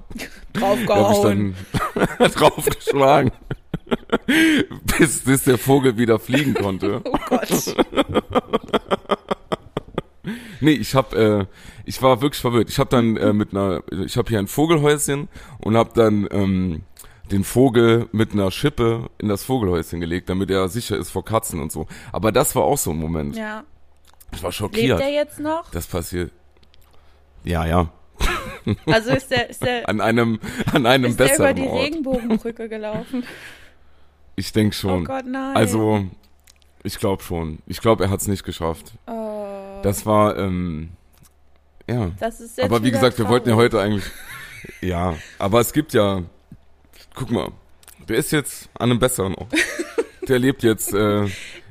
[0.53, 1.55] da ich draufgehauen.
[2.19, 3.31] dann draufgeschlagen,
[4.97, 7.01] bis, bis der Vogel wieder fliegen konnte.
[7.11, 7.75] Oh Gott.
[10.61, 12.69] Nee, ich habe, äh, ich war wirklich verwirrt.
[12.69, 15.27] Ich habe dann äh, mit einer, ich habe hier ein Vogelhäuschen
[15.59, 16.83] und habe dann ähm,
[17.31, 21.59] den Vogel mit einer Schippe in das Vogelhäuschen gelegt, damit er sicher ist vor Katzen
[21.61, 21.87] und so.
[22.11, 23.35] Aber das war auch so ein Moment.
[23.35, 23.63] Ja.
[24.33, 24.99] Ich war Lebt schockiert.
[24.99, 25.71] der jetzt noch?
[25.71, 26.31] Das passiert.
[27.43, 27.91] Ja, ja.
[28.85, 30.39] Also ist der, ist der, An einem,
[30.73, 31.81] an einem ist der über besseren die Ort.
[31.83, 33.23] Regenbogenbrücke gelaufen?
[34.35, 35.03] Ich denke Oh schon.
[35.03, 35.53] Gott, nein.
[35.57, 36.05] also,
[36.83, 37.59] ich glaube schon.
[37.67, 38.93] Ich glaube, er hat es nicht geschafft.
[39.05, 40.91] oh, Das war, ähm,
[41.89, 42.11] ja.
[42.21, 44.05] das ist Aber wie gesagt, wir wollten ja heute eigentlich,
[44.79, 45.15] ja.
[45.39, 46.23] Aber es gibt ja,
[47.15, 47.49] guck mal,
[48.07, 49.53] der ist jetzt an einem besseren Ort.
[50.29, 51.27] der lebt jetzt äh,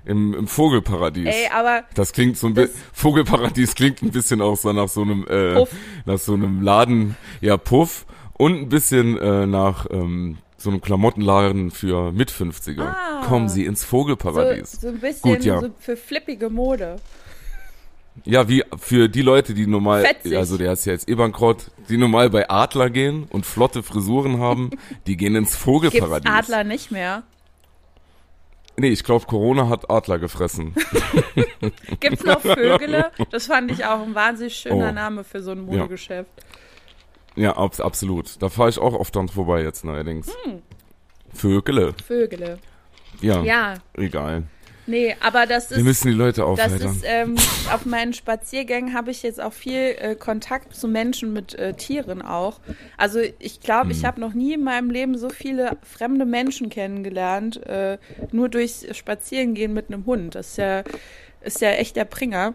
[0.09, 1.27] im, im Vogelparadies.
[1.27, 5.03] Ey, aber das klingt so ein bisschen Vogelparadies klingt ein bisschen auch so nach so
[5.03, 5.71] einem äh, Puff.
[6.07, 8.07] nach so einem Laden, ja Puff
[8.39, 12.83] und ein bisschen äh, nach ähm, so einem Klamottenladen für mit 50er.
[12.83, 14.73] Ah, Kommen Sie ins Vogelparadies.
[14.73, 15.61] So, so ein bisschen Gut, ja.
[15.61, 16.97] so für flippige Mode.
[18.25, 20.37] Ja, wie für die Leute, die normal, Fetzig.
[20.37, 24.41] also der ist ja jetzt eh bankrott, die normal bei Adler gehen und flotte Frisuren
[24.41, 24.71] haben,
[25.07, 26.25] die gehen ins Vogelparadies.
[26.25, 27.23] Gibt's Adler nicht mehr.
[28.79, 30.73] Nee, ich glaube, Corona hat Adler gefressen.
[32.01, 33.11] Gibt's noch Vögele?
[33.31, 34.93] Das fand ich auch ein wahnsinnig schöner oh.
[34.93, 36.31] Name für so ein Modegeschäft.
[37.35, 38.41] Ja, ja ab, absolut.
[38.41, 40.33] Da fahre ich auch oft dran vorbei jetzt neuerdings.
[40.45, 40.63] Hm.
[41.35, 41.93] Vögele.
[42.07, 42.59] Vögele.
[43.21, 43.75] Ja, ja.
[43.95, 44.45] Egal.
[44.89, 45.77] Nee, aber das ist.
[45.77, 46.79] Wir müssen die Leute aufhalten.
[46.83, 47.37] Das ist, ähm,
[47.71, 52.23] auf meinen Spaziergängen habe ich jetzt auch viel äh, Kontakt zu Menschen mit äh, Tieren
[52.23, 52.59] auch.
[52.97, 53.91] Also ich glaube, hm.
[53.91, 57.99] ich habe noch nie in meinem Leben so viele fremde Menschen kennengelernt, äh,
[58.33, 60.35] nur durchs Spazierengehen mit einem Hund.
[60.35, 60.83] Das ist ja,
[61.43, 62.55] ist ja echt der Pringer.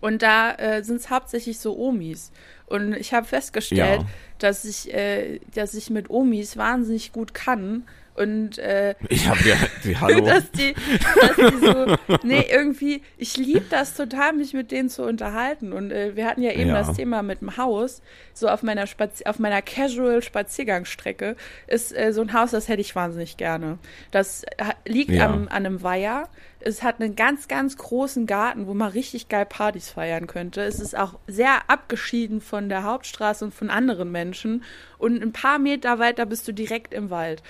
[0.00, 2.32] Und da äh, sind es hauptsächlich so Omis.
[2.66, 4.08] Und ich habe festgestellt, ja.
[4.38, 7.84] dass ich, äh, dass ich mit Omis wahnsinnig gut kann
[8.14, 10.24] und äh, ich habe ja die Hallo.
[10.24, 10.72] dass die,
[11.20, 15.72] dass die so, nee, irgendwie, ich liebe das total, mich mit denen zu unterhalten.
[15.72, 16.74] Und äh, wir hatten ja eben ja.
[16.74, 18.02] das Thema mit dem Haus.
[18.32, 21.34] So auf meiner Spazi auf meiner Casual Spaziergangsstrecke
[21.66, 23.78] ist äh, so ein Haus, das hätte ich wahnsinnig gerne.
[24.12, 24.44] Das
[24.86, 25.26] liegt ja.
[25.26, 26.28] am, an einem Weiher.
[26.60, 30.62] Es hat einen ganz, ganz großen Garten, wo man richtig geil Partys feiern könnte.
[30.62, 34.62] Es ist auch sehr abgeschieden von der Hauptstraße und von anderen Menschen.
[34.98, 37.42] Und ein paar Meter weiter bist du direkt im Wald.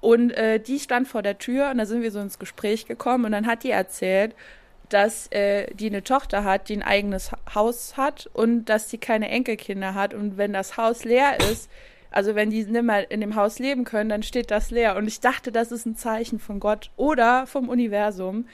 [0.00, 3.26] Und äh, die stand vor der Tür und da sind wir so ins Gespräch gekommen
[3.26, 4.34] und dann hat die erzählt,
[4.88, 9.28] dass äh, die eine Tochter hat, die ein eigenes Haus hat und dass sie keine
[9.28, 11.70] Enkelkinder hat und wenn das Haus leer ist,
[12.10, 14.96] also wenn die nicht mehr in dem Haus leben können, dann steht das leer.
[14.96, 18.46] Und ich dachte, das ist ein Zeichen von Gott oder vom Universum,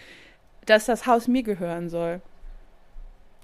[0.66, 2.20] dass das Haus mir gehören soll.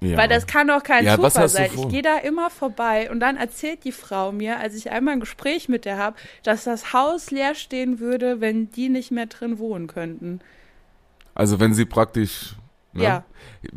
[0.03, 0.19] Ja.
[0.19, 1.71] Weil das kann doch kein ja, Zufall sein.
[1.73, 5.21] Ich gehe da immer vorbei und dann erzählt die Frau mir, als ich einmal ein
[5.21, 9.61] Gespräch mit der habe, dass das Haus leer stehen würde, wenn die nicht mehr drin
[9.61, 10.41] wohnen könnten.
[11.35, 12.57] Also wenn sie praktisch.
[12.93, 13.05] Ne?
[13.05, 13.25] Ja.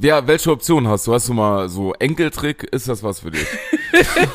[0.02, 1.14] Ja, welche Option hast du?
[1.14, 2.64] Hast du mal so Enkeltrick?
[2.64, 3.46] Ist das was für dich?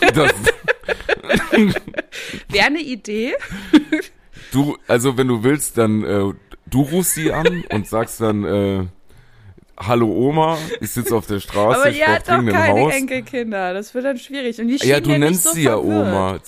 [2.49, 3.35] Wäre eine Idee.
[4.53, 6.33] du, also wenn du willst, dann äh,
[6.67, 8.87] du rufst sie an und sagst dann, äh,
[9.83, 12.95] Hallo Oma, ich sitze auf der Straße, Aber die hat doch keine Haus.
[12.95, 14.61] Enkelkinder, das wird dann schwierig.
[14.61, 16.39] Und die ja, du nennst so sie ja Oma.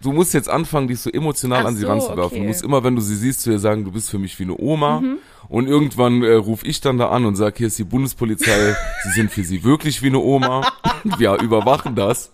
[0.00, 2.36] Du musst jetzt anfangen, dich so emotional Ach an sie so, ranzulaufen.
[2.36, 2.40] Okay.
[2.40, 4.44] Du musst immer, wenn du sie siehst, zu ihr sagen, du bist für mich wie
[4.44, 5.00] eine Oma.
[5.00, 5.18] Mhm.
[5.48, 9.10] Und irgendwann äh, ruf ich dann da an und sag, hier ist die Bundespolizei, sie
[9.10, 10.70] sind für sie wirklich wie eine Oma.
[11.18, 12.30] Wir überwachen das.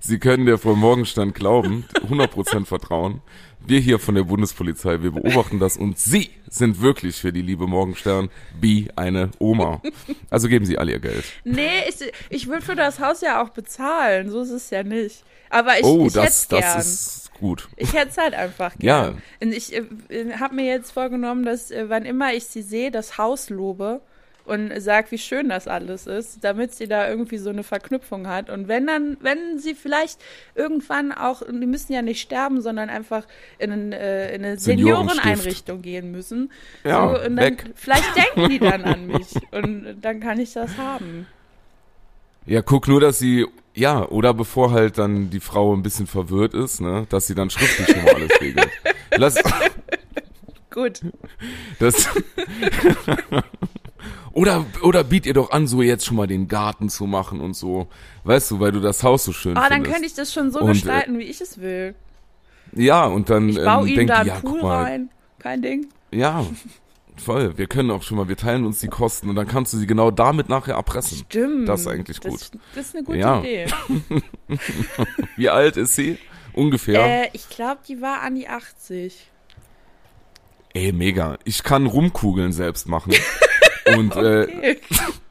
[0.00, 3.22] Sie können der Frau Morgenstand glauben, 100% vertrauen.
[3.66, 7.66] Wir hier von der Bundespolizei, wir beobachten das und Sie sind wirklich für die liebe
[7.66, 9.82] Morgenstern wie eine Oma.
[10.30, 11.24] Also geben Sie all Ihr Geld.
[11.44, 15.24] Nee, ich, ich würde für das Haus ja auch bezahlen, so ist es ja nicht.
[15.50, 16.80] Aber ich, oh, ich das, das gern.
[16.80, 17.68] ist gut.
[17.76, 19.14] Ich hätte es halt einfach gern.
[19.40, 19.46] Ja.
[19.46, 19.84] Und ich äh,
[20.38, 24.00] habe mir jetzt vorgenommen, dass äh, wann immer ich sie sehe, das Haus lobe
[24.46, 28.50] und sagt, wie schön das alles ist, damit sie da irgendwie so eine Verknüpfung hat.
[28.50, 30.20] Und wenn dann, wenn sie vielleicht
[30.54, 33.26] irgendwann auch, die müssen ja nicht sterben, sondern einfach
[33.58, 36.50] in, äh, in eine Senioreneinrichtung gehen müssen.
[36.84, 37.64] Ja, so, und dann, weg.
[37.74, 41.26] Vielleicht denken die dann an mich und dann kann ich das haben.
[42.46, 46.54] Ja, guck nur, dass sie, ja, oder bevor halt dann die Frau ein bisschen verwirrt
[46.54, 48.70] ist, ne, dass sie dann schriftlich schon mal alles regelt.
[49.16, 49.36] Lass,
[50.76, 51.00] Gut.
[51.78, 52.06] Das,
[54.36, 57.56] oder, oder biet ihr doch an, so jetzt schon mal den Garten zu machen und
[57.56, 57.88] so.
[58.24, 59.72] Weißt du, weil du das Haus so schön oh, findest.
[59.72, 61.94] dann könnte ich das schon so und, äh, gestalten, wie ich es will.
[62.72, 65.08] Ja, und dann ich baue ähm, ihm da einen ja, Pool rein.
[65.38, 65.86] Kein Ding.
[66.10, 66.44] Ja,
[67.16, 67.56] voll.
[67.56, 69.86] Wir können auch schon mal, wir teilen uns die Kosten und dann kannst du sie
[69.86, 71.16] genau damit nachher erpressen.
[71.16, 71.66] Stimmt.
[71.66, 72.34] Das ist eigentlich gut.
[72.34, 73.40] Das, das ist eine gute ja.
[73.40, 73.66] Idee.
[75.36, 76.18] wie alt ist sie?
[76.52, 77.24] Ungefähr?
[77.24, 79.30] Äh, ich glaube, die war an die 80.
[80.76, 81.38] Ey, mega.
[81.44, 83.14] Ich kann Rumkugeln selbst machen.
[83.96, 84.70] Und äh, okay.
[84.72, 84.76] äh,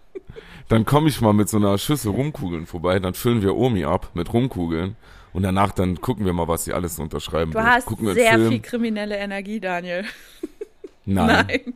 [0.70, 4.10] dann komme ich mal mit so einer Schüssel Rumkugeln vorbei, dann füllen wir Omi ab
[4.16, 4.96] mit Rumkugeln
[5.34, 7.68] und danach dann gucken wir mal, was sie alles unterschreiben du wird.
[7.68, 10.06] Hast sehr viel kriminelle Energie, Daniel.
[11.04, 11.28] Nein.
[11.48, 11.74] Nein.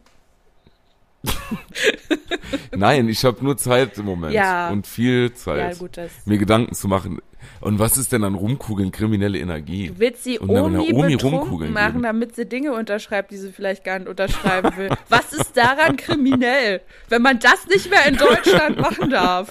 [2.76, 4.70] Nein, ich habe nur Zeit im Moment ja.
[4.70, 7.20] und viel Zeit, ja, gut, mir Gedanken zu machen.
[7.62, 9.88] Und was ist denn an Rumkugeln kriminelle Energie?
[9.88, 12.04] Du willst sie Omi, Omi betrunken machen, geben.
[12.04, 14.90] damit sie Dinge unterschreibt, die sie vielleicht gar nicht unterschreiben will.
[15.10, 19.50] was ist daran kriminell, wenn man das nicht mehr in Deutschland machen darf?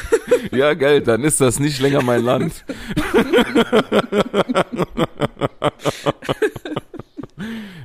[0.50, 2.64] ja, Geld, dann ist das nicht länger mein Land.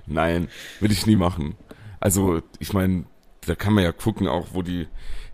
[0.05, 0.47] Nein,
[0.79, 1.55] will ich nie machen.
[1.99, 3.05] Also, ich meine,
[3.47, 4.87] da kann man ja gucken auch, wo die.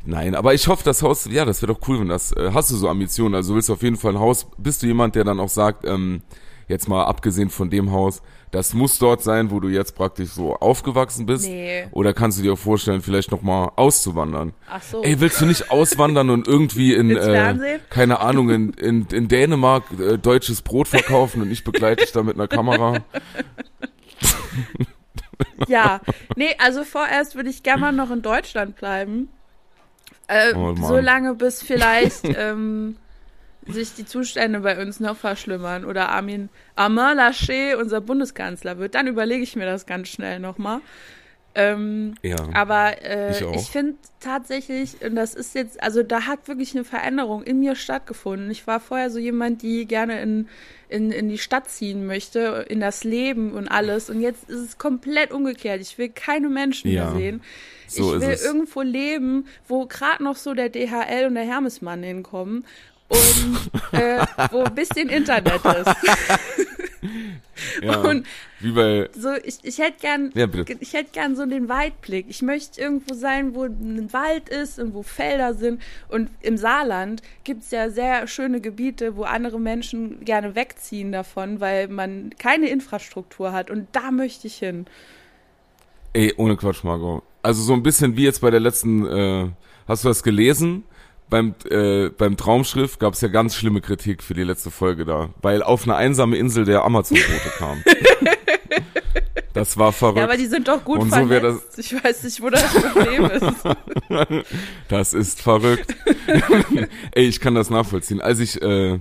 [0.06, 2.32] Nein, aber ich hoffe, das Haus, ja, das wäre doch cool, wenn das.
[2.34, 3.36] Äh, hast du so Ambitionen?
[3.36, 4.48] Also willst du auf jeden Fall ein Haus.
[4.58, 6.22] Bist du jemand, der dann auch sagt, ähm,
[6.68, 8.22] jetzt mal abgesehen von dem Haus,
[8.52, 11.48] das muss dort sein, wo du jetzt praktisch so aufgewachsen bist?
[11.48, 11.88] Nee.
[11.92, 14.54] Oder kannst du dir auch vorstellen, vielleicht nochmal auszuwandern?
[14.70, 15.02] Ach so.
[15.02, 19.86] Ey, willst du nicht auswandern und irgendwie in, äh, keine Ahnung, in, in, in Dänemark
[20.00, 23.00] äh, deutsches Brot verkaufen und ich begleite dich da mit einer Kamera?
[25.68, 26.02] ja,
[26.36, 29.30] nee, also vorerst würde ich gerne mal noch in Deutschland bleiben.
[30.28, 32.98] Äh, oh, so lange bis vielleicht ähm,
[33.68, 39.08] sich die Zustände bei uns noch verschlimmern oder Armin Armand Laschet unser Bundeskanzler wird, dann
[39.08, 40.82] überlege ich mir das ganz schnell nochmal.
[41.56, 46.48] Ähm, ja, aber äh, ich, ich finde tatsächlich, und das ist jetzt, also da hat
[46.48, 48.50] wirklich eine Veränderung in mir stattgefunden.
[48.50, 50.48] Ich war vorher so jemand, die gerne in,
[50.90, 54.10] in, in die Stadt ziehen möchte, in das Leben und alles.
[54.10, 55.82] Und jetzt ist es komplett umgekehrt.
[55.82, 57.42] Ich will keine Menschen ja, mehr sehen.
[57.88, 62.66] So ich will irgendwo leben, wo gerade noch so der DHL und der Hermesmann hinkommen
[63.10, 65.96] und äh, wo ein bisschen Internet ist.
[67.82, 68.26] ja, und
[68.64, 70.48] wie bei so ich, ich hätte gern ja,
[70.80, 72.26] ich hätte gern so den Weitblick.
[72.30, 77.22] Ich möchte irgendwo sein, wo ein Wald ist und wo Felder sind und im Saarland
[77.44, 82.70] gibt es ja sehr schöne Gebiete, wo andere Menschen gerne wegziehen davon, weil man keine
[82.70, 84.86] Infrastruktur hat und da möchte ich hin.
[86.14, 87.24] Ey, ohne Quatsch, Margot.
[87.42, 89.50] Also so ein bisschen wie jetzt bei der letzten äh,
[89.88, 90.84] hast du das gelesen?
[91.34, 95.30] Beim, äh, beim Traumschrift gab es ja ganz schlimme Kritik für die letzte Folge da,
[95.42, 97.84] weil auf eine einsame Insel der Amazon-Bote kam.
[99.54, 100.18] Das war verrückt.
[100.18, 101.28] Ja, aber die sind doch gut Und so.
[101.28, 103.46] Das ich weiß nicht, wo das Problem ist.
[104.88, 105.96] Das ist verrückt.
[107.12, 108.20] Ey, ich kann das nachvollziehen.
[108.20, 109.00] Als ich äh,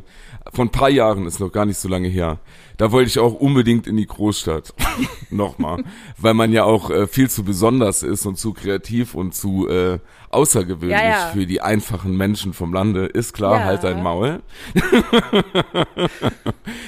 [0.52, 2.38] vor ein paar Jahren, ist noch gar nicht so lange her,
[2.76, 4.74] da wollte ich auch unbedingt in die Großstadt.
[5.30, 5.84] Nochmal.
[6.18, 9.98] Weil man ja auch äh, viel zu besonders ist und zu kreativ und zu äh,
[10.30, 11.30] außergewöhnlich ja, ja.
[11.32, 13.06] für die einfachen Menschen vom Lande.
[13.06, 13.64] Ist klar, ja.
[13.64, 14.42] halt dein Maul.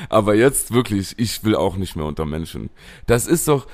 [0.08, 2.70] Aber jetzt wirklich, ich will auch nicht mehr unter Menschen.
[3.06, 3.66] Das ist doch,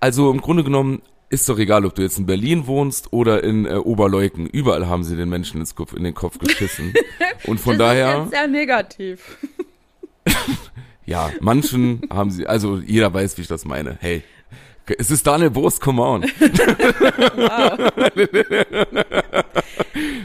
[0.00, 3.66] also im Grunde genommen, ist doch egal, ob du jetzt in Berlin wohnst oder in
[3.66, 4.46] äh, Oberleuken.
[4.46, 6.94] Überall haben sie den Menschen ins Kopf, in den Kopf geschissen.
[7.44, 8.12] Und von das daher.
[8.12, 9.38] Ist jetzt sehr negativ.
[11.08, 13.96] Ja, manchen haben sie, also jeder weiß, wie ich das meine.
[14.00, 14.22] Hey,
[14.98, 16.22] es ist Daniel Boos, come on.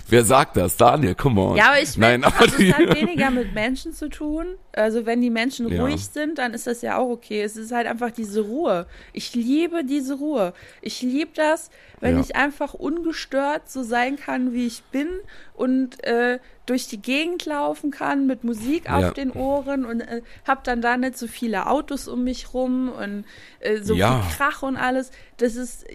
[0.10, 0.78] Wer sagt das?
[0.78, 1.56] Daniel, come on.
[1.58, 2.06] Ja, aber ich aber
[2.40, 4.46] also es hat weniger mit Menschen zu tun.
[4.74, 5.82] Also wenn die Menschen ja.
[5.82, 7.42] ruhig sind, dann ist das ja auch okay.
[7.42, 8.86] Es ist halt einfach diese Ruhe.
[9.12, 10.54] Ich liebe diese Ruhe.
[10.82, 11.70] Ich liebe das,
[12.00, 12.22] wenn ja.
[12.22, 15.08] ich einfach ungestört so sein kann, wie ich bin
[15.56, 19.12] und äh, durch die Gegend laufen kann mit Musik auf ja.
[19.12, 23.26] den Ohren und äh, hab dann da nicht so viele Autos um mich rum und
[23.60, 24.22] äh, so ja.
[24.22, 25.12] viel Krach und alles.
[25.38, 25.86] Das ist,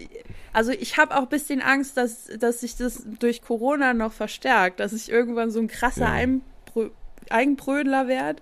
[0.53, 4.93] also ich habe auch bisschen Angst, dass, dass sich das durch Corona noch verstärkt, dass
[4.93, 6.39] ich irgendwann so ein krasser ja.
[7.29, 8.41] Eigenbrödler werde.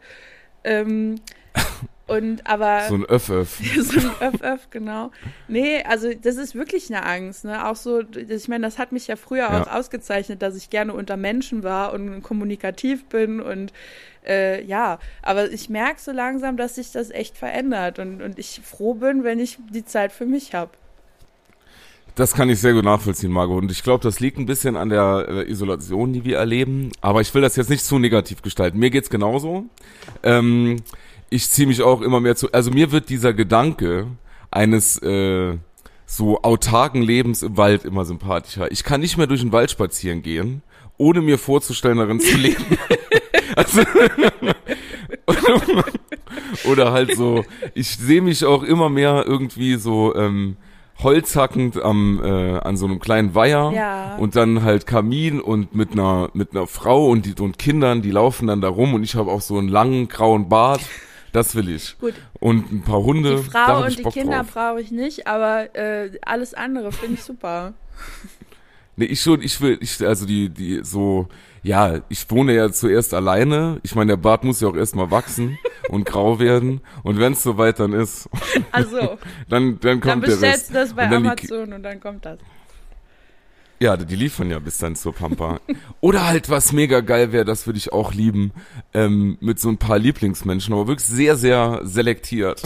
[0.63, 1.15] Ähm,
[2.07, 2.87] und aber.
[2.87, 3.59] So ein Öff-Öff.
[3.81, 5.11] so ein Öff-Öff, genau.
[5.47, 7.67] Nee, also das ist wirklich eine Angst, ne?
[7.67, 9.61] Auch so, ich meine, das hat mich ja früher ja.
[9.61, 13.73] auch ausgezeichnet, dass ich gerne unter Menschen war und kommunikativ bin und
[14.25, 18.61] äh, ja, aber ich merke so langsam, dass sich das echt verändert und, und ich
[18.63, 20.71] froh bin, wenn ich die Zeit für mich habe.
[22.15, 23.61] Das kann ich sehr gut nachvollziehen, Margot.
[23.61, 26.91] Und ich glaube, das liegt ein bisschen an der äh, Isolation, die wir erleben.
[26.99, 28.79] Aber ich will das jetzt nicht zu negativ gestalten.
[28.79, 29.65] Mir geht's genauso.
[30.23, 30.77] Ähm,
[31.29, 32.51] ich ziehe mich auch immer mehr zu.
[32.51, 34.07] Also mir wird dieser Gedanke
[34.51, 35.57] eines äh,
[36.05, 38.71] so autarken Lebens im Wald immer sympathischer.
[38.71, 40.61] Ich kann nicht mehr durch den Wald spazieren gehen,
[40.97, 42.63] ohne mir vorzustellen, darin zu leben.
[43.55, 43.81] also,
[46.69, 50.55] oder halt so, ich sehe mich auch immer mehr irgendwie so ähm,
[51.03, 54.15] holzhackend am äh, an so einem kleinen Weiher ja.
[54.15, 58.11] und dann halt Kamin und mit einer mit einer Frau und die und Kindern, die
[58.11, 60.81] laufen dann da rum und ich habe auch so einen langen grauen Bart
[61.37, 61.97] das will ich.
[61.99, 62.15] Gut.
[62.39, 63.37] Und ein paar Hunde.
[63.37, 67.73] Die Frau und die Kinder brauche ich nicht, aber äh, alles andere finde ich super.
[68.95, 71.27] Nee, ich schon, ich will, ich, also die, die, so,
[71.61, 73.79] ja, ich wohne ja zuerst alleine.
[73.83, 76.81] Ich meine, der Bart muss ja auch erstmal wachsen und grau werden.
[77.03, 78.27] Und wenn es soweit dann ist,
[78.71, 79.19] also,
[79.49, 80.41] dann, dann kommt dann der Rest.
[80.41, 82.39] Dann bestellst du das bei Amazon und dann kommt das.
[83.79, 85.59] Ja, die liefern ja bis dann zur Pampa.
[86.01, 88.51] Oder halt, was mega geil wäre, das würde ich auch lieben,
[88.93, 92.61] ähm, mit so ein paar Lieblingsmenschen, aber wirklich sehr, sehr selektiert.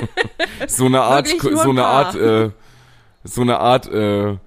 [0.66, 2.50] so eine Art, so eine Art, äh,
[3.22, 4.38] so eine Art, äh,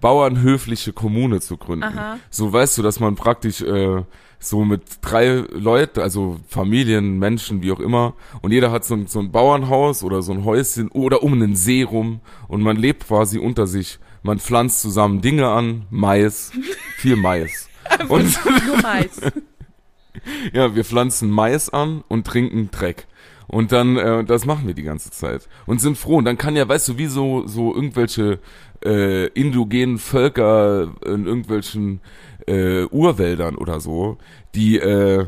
[0.00, 1.84] bauernhöfliche Kommune zu gründen.
[1.84, 2.18] Aha.
[2.30, 4.02] So weißt du, dass man praktisch äh,
[4.38, 9.06] so mit drei Leuten, also Familien, Menschen, wie auch immer, und jeder hat so ein,
[9.06, 13.06] so ein Bauernhaus oder so ein Häuschen oder um einen See rum und man lebt
[13.06, 13.98] quasi unter sich.
[14.22, 16.52] Man pflanzt zusammen Dinge an, Mais,
[16.96, 17.68] viel Mais.
[18.08, 19.20] und nur Mais.
[20.52, 23.06] ja, wir pflanzen Mais an und trinken Dreck.
[23.46, 25.48] Und dann, äh, das machen wir die ganze Zeit.
[25.66, 26.18] Und sind froh.
[26.18, 28.38] Und dann kann ja, weißt du, wie so, so irgendwelche
[28.84, 32.00] äh, indogenen Völker in irgendwelchen
[32.46, 34.18] äh, Urwäldern oder so,
[34.54, 35.26] die, äh,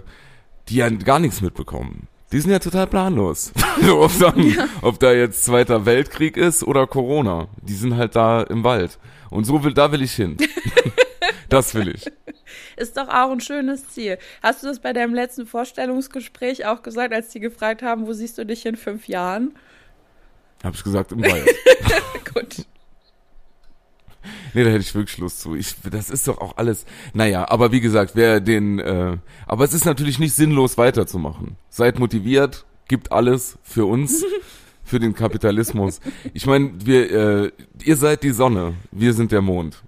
[0.68, 2.06] die ja gar nichts mitbekommen.
[2.32, 3.52] Die sind ja total planlos.
[3.90, 4.66] ob, dann, ja.
[4.80, 7.48] ob da jetzt Zweiter Weltkrieg ist oder Corona.
[7.60, 8.98] Die sind halt da im Wald.
[9.28, 10.38] Und so will, da will ich hin.
[11.50, 12.10] das will ich.
[12.76, 14.18] Ist doch auch ein schönes Ziel.
[14.42, 18.38] Hast du das bei deinem letzten Vorstellungsgespräch auch gesagt, als die gefragt haben, wo siehst
[18.38, 19.54] du dich in fünf Jahren?
[20.64, 21.48] Hab ich gesagt, im Wald.
[22.34, 22.66] Gut.
[24.54, 25.54] Nee, da hätte ich wirklich Lust zu.
[25.54, 26.84] Ich, das ist doch auch alles.
[27.14, 31.56] Naja, aber wie gesagt, wer den, äh, aber es ist natürlich nicht sinnlos weiterzumachen.
[31.68, 34.24] Seid motiviert, gibt alles für uns,
[34.84, 36.00] für den Kapitalismus.
[36.34, 37.10] Ich meine, wir,
[37.44, 37.52] äh,
[37.84, 39.82] ihr seid die Sonne, wir sind der Mond.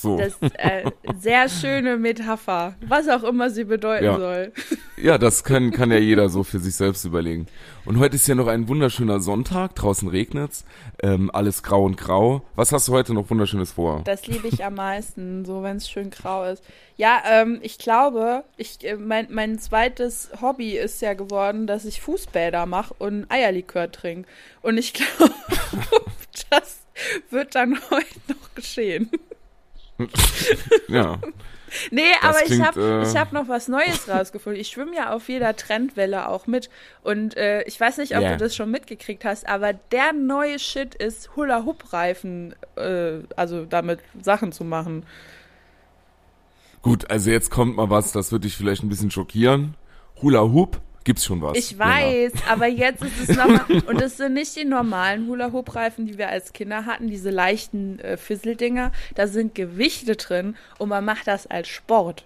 [0.00, 0.16] So.
[0.16, 4.18] Das äh, sehr schöne Metapher, was auch immer sie bedeuten ja.
[4.18, 4.52] soll.
[4.96, 7.46] Ja, das kann, kann ja jeder so für sich selbst überlegen.
[7.84, 10.64] Und heute ist ja noch ein wunderschöner Sonntag, draußen regnet's,
[11.02, 12.42] ähm, alles grau und grau.
[12.54, 14.00] Was hast du heute noch wunderschönes vor?
[14.04, 16.64] Das liebe ich am meisten, so wenn es schön grau ist.
[16.96, 22.00] Ja, ähm, ich glaube, ich, äh, mein, mein zweites Hobby ist ja geworden, dass ich
[22.00, 24.28] Fußbäder mache und Eierlikör trinke.
[24.62, 25.34] Und ich glaube,
[26.48, 26.86] das
[27.28, 29.10] wird dann heute noch geschehen.
[30.88, 31.18] ja.
[31.90, 34.60] Nee, das aber klingt, ich habe äh, ich hab noch was Neues rausgefunden.
[34.60, 36.68] Ich schwimme ja auf jeder Trendwelle auch mit.
[37.02, 38.32] Und äh, ich weiß nicht, ob yeah.
[38.32, 44.52] du das schon mitgekriegt hast, aber der neue Shit ist Hula-Hoop-Reifen, äh, also damit Sachen
[44.52, 45.04] zu machen.
[46.82, 49.74] Gut, also jetzt kommt mal was, das wird dich vielleicht ein bisschen schockieren.
[50.22, 51.56] Hula-Hoop gibt's schon was.
[51.56, 52.46] Ich weiß, länger.
[52.48, 53.64] aber jetzt ist es nochmal.
[53.86, 58.16] und es sind nicht die normalen Hula-Hoop-Reifen, die wir als Kinder hatten, diese leichten äh,
[58.16, 58.92] Fisseldinger.
[59.14, 62.24] Da sind Gewichte drin und man macht das als Sport.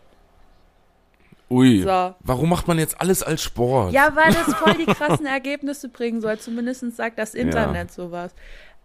[1.50, 1.82] Ui.
[1.82, 2.14] So.
[2.20, 3.92] Warum macht man jetzt alles als Sport?
[3.92, 6.38] Ja, weil das voll die krassen Ergebnisse bringen soll.
[6.38, 7.94] Zumindest sagt das Internet ja.
[7.94, 8.34] sowas.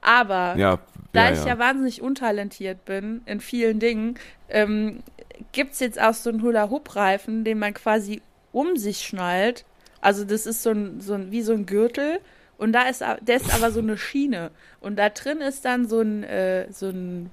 [0.02, 0.80] Aber ja,
[1.12, 1.60] da ja, ich ja.
[1.60, 4.16] wahnsinnig untalentiert bin in vielen Dingen,
[4.50, 5.04] ähm,
[5.52, 8.22] gibt es jetzt auch so einen Hula-Hoop-Reifen, den man quasi
[8.52, 9.66] um sich schnallt
[10.02, 12.20] also das ist so ein, so ein wie so ein Gürtel.
[12.58, 14.52] Und da ist, der ist aber so eine Schiene.
[14.82, 17.32] Und da drin ist dann so ein, äh, so ein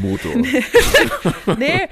[0.00, 0.36] Motor.
[1.58, 1.88] nee,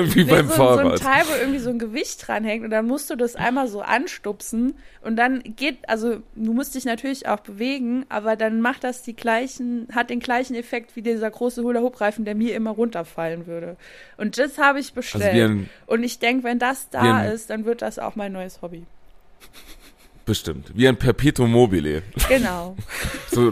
[0.14, 0.98] wie beim so, Fahrrad.
[0.98, 3.68] So ein Teil, wo irgendwie so ein Gewicht dranhängt und dann musst du das einmal
[3.68, 8.84] so anstupsen und dann geht, also du musst dich natürlich auch bewegen, aber dann macht
[8.84, 13.46] das die gleichen, hat den gleichen Effekt wie dieser große Hula-Hoop-Reifen, der mir immer runterfallen
[13.46, 13.76] würde.
[14.16, 15.24] Und das habe ich bestellt.
[15.24, 18.62] Also ein, und ich denke, wenn das da ist, dann wird das auch mein neues
[18.62, 18.84] Hobby.
[20.28, 20.72] Bestimmt.
[20.74, 22.02] Wie ein Perpetuum mobile.
[22.28, 22.76] Genau.
[23.30, 23.50] so,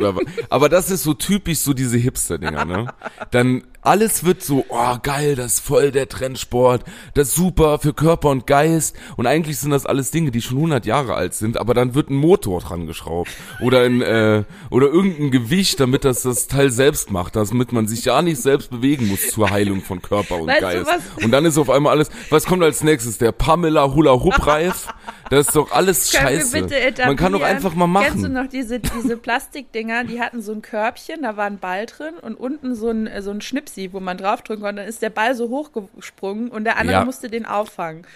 [0.50, 2.92] aber das ist so typisch so diese Hipster-Dinger, ne?
[3.30, 7.94] Dann alles wird so, oh geil, das ist voll der Trendsport, das ist super für
[7.94, 8.96] Körper und Geist.
[9.16, 12.10] Und eigentlich sind das alles Dinge, die schon 100 Jahre alt sind, aber dann wird
[12.10, 13.30] ein Motor dran geschraubt.
[13.60, 18.04] Oder ein, äh, oder irgendein Gewicht, damit das das Teil selbst macht, damit man sich
[18.04, 20.90] ja nicht selbst bewegen muss zur Heilung von Körper und weißt Geist.
[21.22, 23.18] Und dann ist auf einmal alles, was kommt als nächstes?
[23.18, 24.88] Der Pamela Hula Hoop Reif?
[25.30, 26.68] Das ist doch alles scheiße.
[27.04, 28.06] Man kann doch einfach mal machen.
[28.06, 31.86] Kennst du noch diese, diese Plastikdinger, die hatten so ein Körbchen, da war ein Ball
[31.86, 33.40] drin und unten so ein, so ein
[33.76, 34.82] Schnipsi, wo man draufdrücken konnte.
[34.82, 37.04] Dann ist der Ball so hochgesprungen und der andere ja.
[37.04, 38.06] musste den auffangen.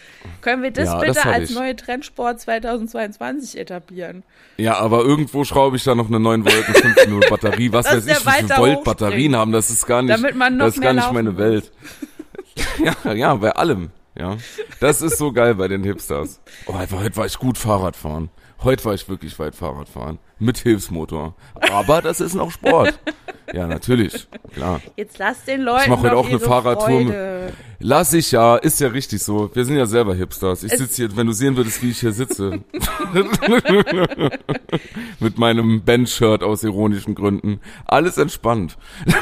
[0.41, 1.57] Können wir das ja, bitte das als ich.
[1.57, 4.23] neue Trendsport 2022 etablieren?
[4.57, 7.73] Ja, aber irgendwo schraube ich da noch eine 9 Volt 5 Batterie.
[7.73, 9.53] Was weiß ich, wie viele Volt Batterien haben.
[9.53, 11.71] Das ist gar nicht, das ist gar nicht meine Welt.
[13.05, 13.91] ja, ja, bei allem.
[14.19, 14.37] Ja,
[14.81, 16.41] das ist so geil bei den Hipsters.
[16.67, 18.29] Oh, heute war ich gut Fahrrad fahren.
[18.63, 20.19] Heute war ich wirklich weit Fahrrad fahren.
[20.39, 21.35] Mit Hilfsmotor.
[21.73, 22.99] Aber das ist noch Sport.
[23.53, 24.29] Ja, natürlich.
[24.53, 24.81] Klar.
[24.97, 25.85] Jetzt lass den Leuten.
[25.85, 27.51] Ich mache heute auch eine Fahrradtour.
[27.79, 29.51] Lass ich ja, ist ja richtig so.
[29.55, 30.63] Wir sind ja selber Hipsters.
[30.63, 32.61] Ich sitze hier, wenn du sehen würdest, wie ich hier sitze.
[35.21, 37.61] Mit meinem Band-Shirt aus ironischen Gründen.
[37.87, 38.77] Alles entspannt.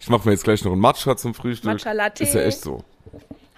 [0.00, 1.70] ich mache mir jetzt gleich noch einen Matcha zum Frühstück.
[1.70, 2.24] Matcha Latte.
[2.24, 2.84] Ist ja echt so.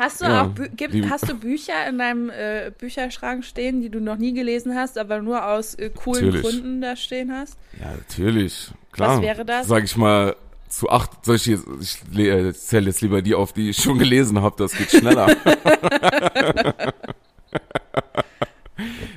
[0.01, 4.01] Hast du ja, auch gibt, hast du Bücher in deinem äh, Bücherschrank stehen, die du
[4.01, 6.43] noch nie gelesen hast, aber nur aus äh, coolen natürlich.
[6.43, 7.59] Gründen da stehen hast?
[7.79, 8.71] Ja, natürlich.
[8.93, 9.17] Klar.
[9.17, 9.69] Was wäre das?
[9.69, 10.37] Sag ich mal
[10.71, 13.99] zu acht, soll ich jetzt, ich äh, zähle jetzt lieber die auf, die ich schon
[13.99, 15.37] gelesen habe, das geht schneller.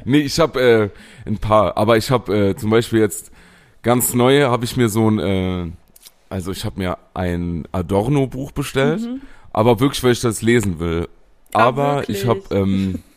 [0.04, 0.90] nee, ich habe äh,
[1.26, 3.32] ein paar, aber ich habe äh, zum Beispiel jetzt
[3.84, 5.72] ganz neue, habe ich mir so ein äh,
[6.34, 9.22] also ich habe mir ein Adorno-Buch bestellt, mhm.
[9.54, 11.08] Aber wirklich, weil ich das lesen will.
[11.54, 13.04] Aber Ach, ich habe ähm,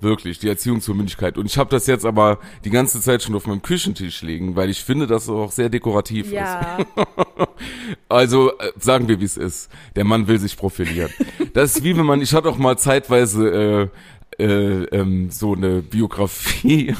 [0.00, 1.36] Wirklich, die Erziehung zur Mündigkeit.
[1.36, 4.70] Und ich habe das jetzt aber die ganze Zeit schon auf meinem Küchentisch liegen, weil
[4.70, 6.78] ich finde, dass es auch sehr dekorativ ja.
[6.78, 6.86] ist.
[8.08, 9.70] also äh, sagen wir, wie es ist.
[9.96, 11.10] Der Mann will sich profilieren.
[11.52, 13.90] Das ist wie wenn man, ich hatte auch mal zeitweise
[14.38, 16.94] äh, äh, ähm, so eine Biografie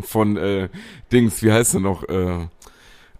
[0.00, 0.70] von äh,
[1.12, 2.08] Dings, wie heißt er noch?
[2.08, 2.46] Äh,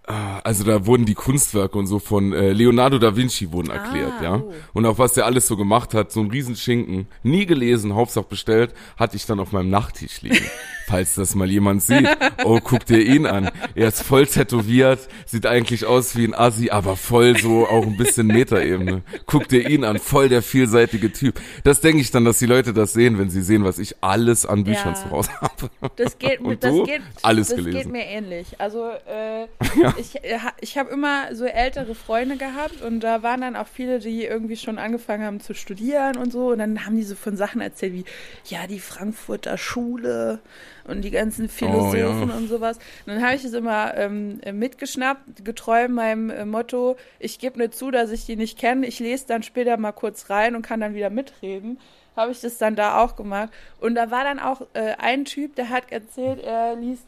[0.05, 4.22] also da wurden die Kunstwerke und so von äh, Leonardo da Vinci wurden erklärt, ah,
[4.22, 4.36] ja.
[4.36, 4.53] Oh.
[4.72, 8.74] Und auch was der alles so gemacht hat, so ein Riesenschinken, nie gelesen, Hauptsache bestellt,
[8.96, 10.44] hatte ich dann auf meinem Nachttisch liegen.
[10.88, 12.09] Falls das mal jemand sieht.
[12.44, 13.50] Oh, guck dir ihn an.
[13.74, 17.96] Er ist voll tätowiert, sieht eigentlich aus wie ein Assi, aber voll so auch ein
[17.96, 19.03] bisschen Metaebene.
[19.26, 21.40] Guck dir ihn an, voll der vielseitige Typ.
[21.62, 24.44] Das denke ich dann, dass die Leute das sehen, wenn sie sehen, was ich alles
[24.44, 25.03] an Büchern ja.
[25.03, 25.70] zu Hause habe.
[25.96, 27.78] Das geht, und das geht, alles das gelesen.
[27.78, 28.61] geht mir ähnlich.
[28.61, 29.42] Also äh,
[29.80, 29.91] ja.
[29.99, 33.99] ich, äh, ich habe immer so ältere Freunde gehabt und da waren dann auch viele,
[33.99, 36.49] die irgendwie schon angefangen haben zu studieren und so.
[36.49, 38.05] Und dann haben die so von Sachen erzählt wie,
[38.47, 40.40] ja, die Frankfurter Schule
[40.84, 42.36] und die ganzen Philosophen oh, ja.
[42.36, 42.78] und sowas.
[43.07, 47.74] Und dann habe ich es immer ähm, mitgeschnappt, getreu meinem äh, Motto, ich gebe nicht
[47.74, 50.80] zu, dass ich die nicht kenne, ich lese dann später mal kurz rein und kann
[50.80, 51.78] dann wieder mitreden.
[52.14, 53.51] Habe ich das dann da auch gemacht.
[53.80, 57.07] Und da war dann auch äh, ein Typ, der hat erzählt, er liest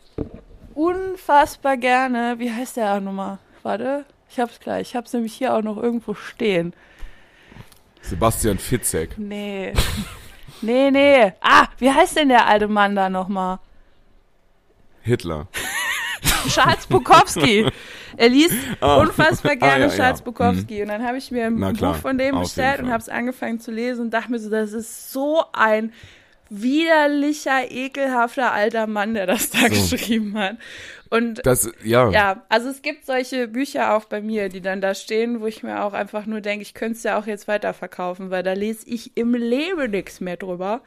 [0.75, 3.39] unfassbar gerne, wie heißt der auch nochmal?
[3.63, 4.91] Warte, ich hab's gleich.
[4.91, 6.75] Ich hab's nämlich hier auch noch irgendwo stehen.
[8.03, 9.17] Sebastian Fitzek.
[9.17, 9.73] Nee.
[10.61, 11.33] Nee, nee.
[11.41, 13.59] Ah, wie heißt denn der alte Mann da nochmal?
[15.03, 15.49] Hitler.
[16.49, 17.71] Charles Bukowski.
[18.17, 19.01] Er liest oh.
[19.01, 20.25] unfassbar gerne ah, ja, Charles ja.
[20.25, 20.77] Bukowski.
[20.77, 20.83] Mhm.
[20.83, 23.71] Und dann habe ich mir ein Buch von dem bestellt und habe es angefangen zu
[23.71, 25.93] lesen und dachte mir so, das ist so ein
[26.51, 29.69] widerlicher, ekelhafter alter Mann, der das da so.
[29.69, 30.57] geschrieben hat.
[31.11, 32.11] Und das, ja.
[32.11, 35.63] ja, also es gibt solche Bücher auch bei mir, die dann da stehen, wo ich
[35.63, 38.89] mir auch einfach nur denke, ich könnte es ja auch jetzt weiterverkaufen, weil da lese
[38.89, 40.83] ich im Leben nichts mehr drüber.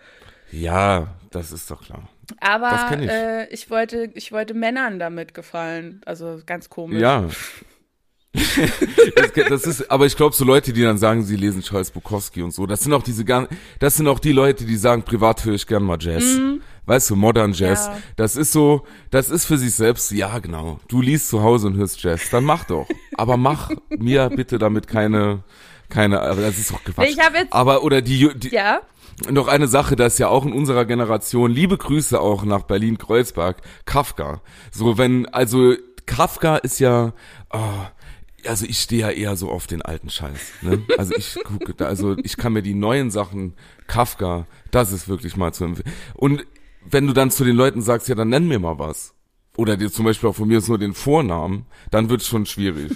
[0.51, 2.10] Ja, das ist doch klar.
[2.39, 3.10] Aber ich.
[3.10, 3.70] Äh, ich.
[3.70, 6.01] wollte, ich wollte Männern damit gefallen.
[6.05, 7.01] Also ganz komisch.
[7.01, 7.30] Ja.
[9.16, 12.42] das, das, ist, aber ich glaube, so Leute, die dann sagen, sie lesen Charles Bukowski
[12.42, 13.26] und so, das sind auch diese,
[13.80, 16.24] das sind auch die Leute, die sagen, privat höre ich gern mal Jazz.
[16.24, 16.62] Mhm.
[16.86, 17.88] Weißt du, Modern Jazz.
[17.88, 17.98] Ja.
[18.16, 20.80] Das ist so, das ist für sich selbst, ja genau.
[20.88, 22.88] Du liest zu Hause und hörst Jazz, dann mach doch.
[23.18, 25.44] Aber mach mir bitte damit keine,
[25.90, 27.10] keine, aber das ist doch Quatsch.
[27.10, 28.80] Ich jetzt, aber, oder die, die ja?
[29.30, 33.58] noch eine Sache, das ist ja auch in unserer Generation, liebe Grüße auch nach Berlin-Kreuzberg,
[33.86, 34.42] Kafka.
[34.72, 35.74] So, wenn, also,
[36.06, 37.12] Kafka ist ja,
[37.52, 37.60] oh,
[38.48, 40.39] also ich stehe ja eher so auf den alten Scheiß.
[40.62, 40.84] Ne?
[40.98, 43.54] Also ich gucke, also ich kann mir die neuen Sachen,
[43.88, 45.93] Kafka, das ist wirklich mal zu empfehlen.
[46.14, 46.45] Und
[46.89, 49.14] wenn du dann zu den Leuten sagst, ja, dann nenn mir mal was.
[49.58, 52.91] Oder dir zum Beispiel auch von mir ist nur den Vornamen, dann wird's schon schwierig.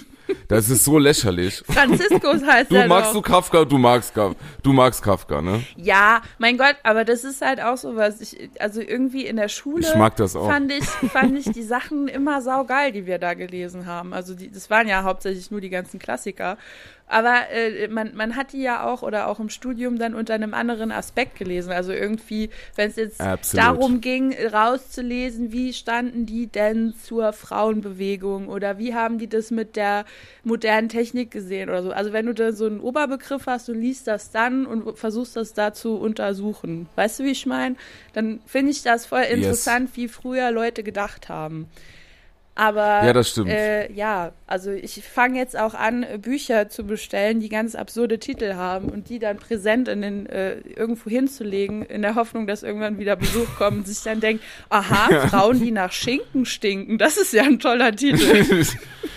[0.48, 1.62] Das ist so lächerlich.
[1.66, 3.22] Franziskus heißt du er magst doch.
[3.22, 5.64] du Kafka, du magst Kafka, du magst Kafka, ne?
[5.76, 8.20] Ja, mein Gott, aber das ist halt auch so was.
[8.20, 10.46] Ich, also irgendwie in der Schule ich mag das auch.
[10.48, 14.12] fand ich fand ich die Sachen immer saugeil, die wir da gelesen haben.
[14.12, 16.58] Also die, das waren ja hauptsächlich nur die ganzen Klassiker.
[17.06, 20.54] Aber äh, man, man hat die ja auch oder auch im Studium dann unter einem
[20.54, 21.72] anderen Aspekt gelesen.
[21.72, 23.66] Also irgendwie, wenn es jetzt Absolut.
[23.66, 29.76] darum ging, rauszulesen, wie standen die denn zur Frauenbewegung oder wie haben die das mit
[29.76, 30.04] der
[30.44, 31.92] modernen Technik gesehen oder so.
[31.92, 35.52] Also wenn du da so einen Oberbegriff hast und liest das dann und versuchst das
[35.52, 36.88] da zu untersuchen.
[36.96, 37.76] Weißt du, wie ich meine?
[38.14, 39.96] Dann finde ich das voll interessant, yes.
[39.96, 41.68] wie früher Leute gedacht haben.
[42.54, 43.48] Aber ja, das stimmt.
[43.48, 48.54] Äh, ja, also ich fange jetzt auch an, Bücher zu bestellen, die ganz absurde Titel
[48.54, 52.98] haben und die dann präsent in den äh, irgendwo hinzulegen, in der Hoffnung, dass irgendwann
[52.98, 55.28] wieder Besuch kommt und sich dann denkt, aha, ja.
[55.28, 58.66] Frauen, die nach Schinken stinken, das ist ja ein toller Titel.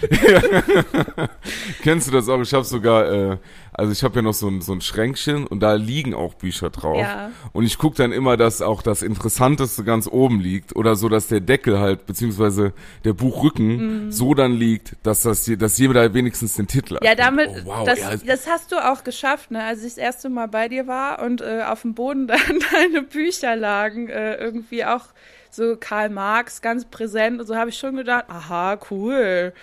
[1.84, 2.42] Kennst du das auch?
[2.42, 3.38] Ich habe sogar äh,
[3.78, 6.70] also ich habe ja noch so ein, so ein Schränkchen und da liegen auch Bücher
[6.70, 6.98] drauf.
[6.98, 7.32] Ja.
[7.52, 11.28] Und ich gucke dann immer, dass auch das Interessanteste ganz oben liegt oder so, dass
[11.28, 12.74] der Deckel halt, beziehungsweise
[13.04, 14.12] der Buchrücken mhm.
[14.12, 17.04] so dann liegt, dass das dass jeder wenigstens den Titel hat.
[17.04, 18.16] Ja, damit, oh, wow, das, ja.
[18.16, 19.64] das hast du auch geschafft, ne?
[19.64, 22.40] Als ich das erste Mal bei dir war und äh, auf dem Boden dann
[22.72, 25.06] deine Bücher lagen, äh, irgendwie auch
[25.52, 29.54] so Karl Marx ganz präsent und so habe ich schon gedacht, aha, cool.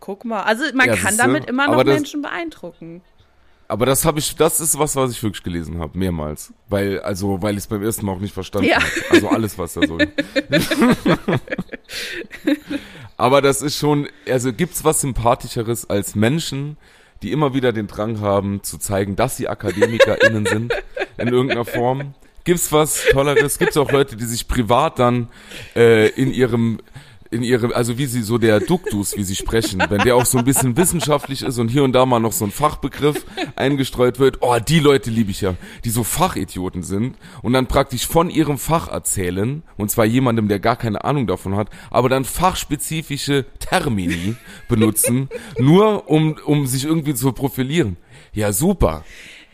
[0.00, 0.42] Guck mal.
[0.42, 3.02] Also man ja, kann damit immer noch Menschen beeindrucken.
[3.70, 6.52] Aber das habe ich, das ist was, was ich wirklich gelesen habe, mehrmals.
[6.68, 8.78] Weil, also, weil ich es beim ersten Mal auch nicht verstanden ja.
[8.78, 8.90] habe.
[9.10, 9.96] Also alles, was da so.
[13.16, 16.78] Aber das ist schon, also gibt's was Sympathischeres als Menschen,
[17.22, 20.74] die immer wieder den Drang haben, zu zeigen, dass sie AkademikerInnen sind,
[21.16, 22.14] in irgendeiner Form.
[22.42, 23.58] Gibt's was Tolleres?
[23.58, 25.28] Gibt's auch Leute, die sich privat dann
[25.76, 26.80] äh, in ihrem
[27.30, 30.38] in ihre, also wie sie so der Duktus, wie sie sprechen, wenn der auch so
[30.38, 33.24] ein bisschen wissenschaftlich ist und hier und da mal noch so ein Fachbegriff
[33.54, 35.54] eingestreut wird, oh, die Leute liebe ich ja,
[35.84, 40.58] die so Fachidioten sind und dann praktisch von ihrem Fach erzählen, und zwar jemandem, der
[40.58, 44.34] gar keine Ahnung davon hat, aber dann fachspezifische Termini
[44.68, 45.28] benutzen,
[45.58, 47.96] nur um, um sich irgendwie zu profilieren.
[48.32, 49.04] Ja, super.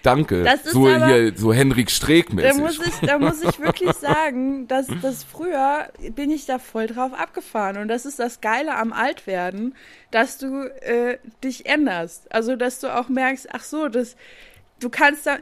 [0.07, 0.45] Danke.
[0.45, 2.53] Das ist so aber, hier, so Henrik Streeck mäßig.
[2.53, 6.87] Da muss ich, da muss ich wirklich sagen, dass das früher bin ich da voll
[6.87, 9.75] drauf abgefahren und das ist das Geile am Altwerden,
[10.13, 12.33] dass du äh, dich änderst.
[12.33, 14.17] Also dass du auch merkst, ach so, das,
[14.79, 15.39] du kannst da,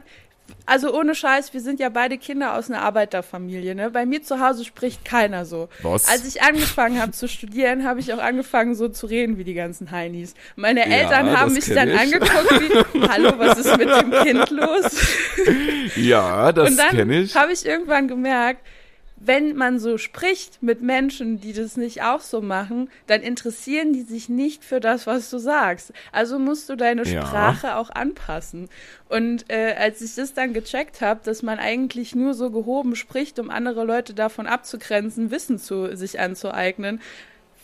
[0.67, 3.75] also ohne Scheiß, wir sind ja beide Kinder aus einer Arbeiterfamilie.
[3.75, 3.91] Ne?
[3.91, 5.69] Bei mir zu Hause spricht keiner so.
[5.83, 6.07] Was?
[6.07, 9.53] Als ich angefangen habe zu studieren, habe ich auch angefangen so zu reden wie die
[9.53, 10.33] ganzen Heinis.
[10.55, 11.99] Meine Eltern ja, haben mich dann ich.
[11.99, 15.17] angeguckt wie, hallo, was ist mit dem Kind los?
[15.95, 17.29] Ja, das kenne ich.
[17.29, 18.61] Und dann habe ich irgendwann gemerkt,
[19.27, 24.01] wenn man so spricht mit Menschen, die das nicht auch so machen, dann interessieren die
[24.01, 25.93] sich nicht für das, was du sagst.
[26.11, 27.25] Also musst du deine ja.
[27.25, 28.69] Sprache auch anpassen.
[29.09, 33.39] Und äh, als ich das dann gecheckt habe, dass man eigentlich nur so gehoben spricht,
[33.39, 36.99] um andere Leute davon abzugrenzen, Wissen zu sich anzueignen,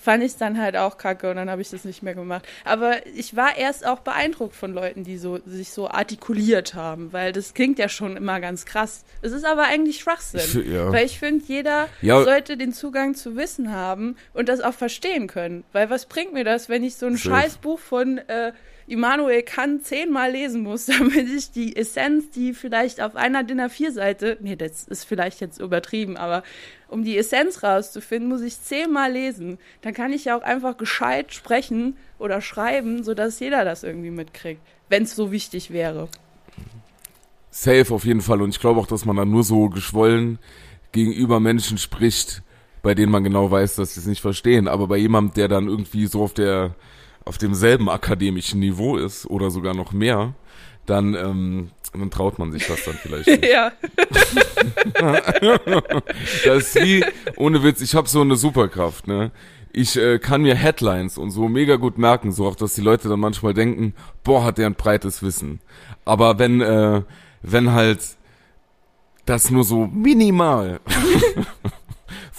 [0.01, 2.45] fand ich dann halt auch kacke und dann habe ich das nicht mehr gemacht.
[2.65, 7.31] Aber ich war erst auch beeindruckt von Leuten, die so sich so artikuliert haben, weil
[7.31, 9.03] das klingt ja schon immer ganz krass.
[9.21, 10.91] Es ist aber eigentlich Schwachsinn, ich, ja.
[10.91, 12.23] weil ich finde, jeder ja.
[12.23, 15.63] sollte den Zugang zu Wissen haben und das auch verstehen können.
[15.71, 18.53] Weil was bringt mir das, wenn ich so ein Scheißbuch von äh,
[18.91, 24.37] Immanuel Kant zehnmal lesen muss, damit ich die Essenz, die vielleicht auf einer DIN A4-Seite,
[24.41, 26.43] nee, das ist vielleicht jetzt übertrieben, aber
[26.89, 29.59] um die Essenz rauszufinden, muss ich zehnmal lesen.
[29.81, 34.61] Dann kann ich ja auch einfach gescheit sprechen oder schreiben, sodass jeder das irgendwie mitkriegt,
[34.89, 36.09] wenn es so wichtig wäre.
[37.49, 38.41] Safe auf jeden Fall.
[38.41, 40.37] Und ich glaube auch, dass man dann nur so geschwollen
[40.91, 42.43] gegenüber Menschen spricht,
[42.81, 44.67] bei denen man genau weiß, dass sie es nicht verstehen.
[44.67, 46.75] Aber bei jemandem, der dann irgendwie so auf der
[47.25, 50.33] auf demselben akademischen Niveau ist oder sogar noch mehr,
[50.85, 53.45] dann, ähm, dann traut man sich das dann vielleicht nicht.
[53.45, 53.71] ja.
[56.45, 57.05] das ist wie,
[57.35, 59.31] ohne Witz, ich habe so eine Superkraft, ne?
[59.73, 63.07] Ich äh, kann mir Headlines und so mega gut merken, so auch, dass die Leute
[63.07, 63.93] dann manchmal denken,
[64.23, 65.61] boah, hat der ein breites Wissen.
[66.03, 67.03] Aber wenn, äh,
[67.41, 67.99] wenn halt
[69.25, 70.81] das nur so minimal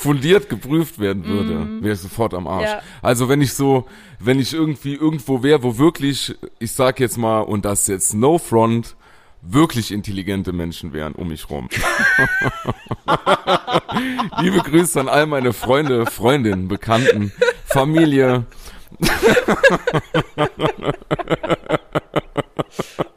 [0.03, 1.82] fundiert geprüft werden würde, mm.
[1.84, 2.70] wäre ich sofort am Arsch.
[2.70, 2.82] Ja.
[3.03, 3.86] Also wenn ich so,
[4.18, 8.38] wenn ich irgendwie irgendwo wäre, wo wirklich, ich sag jetzt mal, und das jetzt no
[8.38, 8.96] front,
[9.42, 11.68] wirklich intelligente Menschen wären um mich rum.
[14.40, 17.32] Liebe Grüße an all meine Freunde, Freundinnen, Bekannten,
[17.64, 18.44] Familie.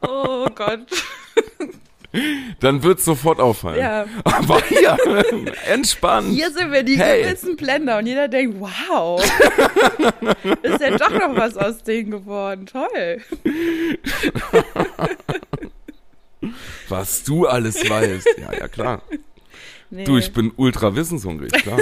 [0.02, 0.86] oh Gott
[2.60, 3.80] dann wird sofort auffallen.
[3.80, 4.06] Ja.
[4.24, 4.98] Aber hier,
[5.68, 6.30] entspannt.
[6.34, 7.24] Hier sind wir die hey.
[7.24, 9.22] gewissen Blender und jeder denkt, wow,
[10.62, 12.66] ist ja doch noch was aus denen geworden.
[12.66, 13.22] Toll.
[16.90, 18.28] was du alles weißt.
[18.38, 19.02] Ja, ja, klar.
[19.90, 20.04] Nee.
[20.04, 21.80] Du, ich bin ultra wissenshungrig, klar.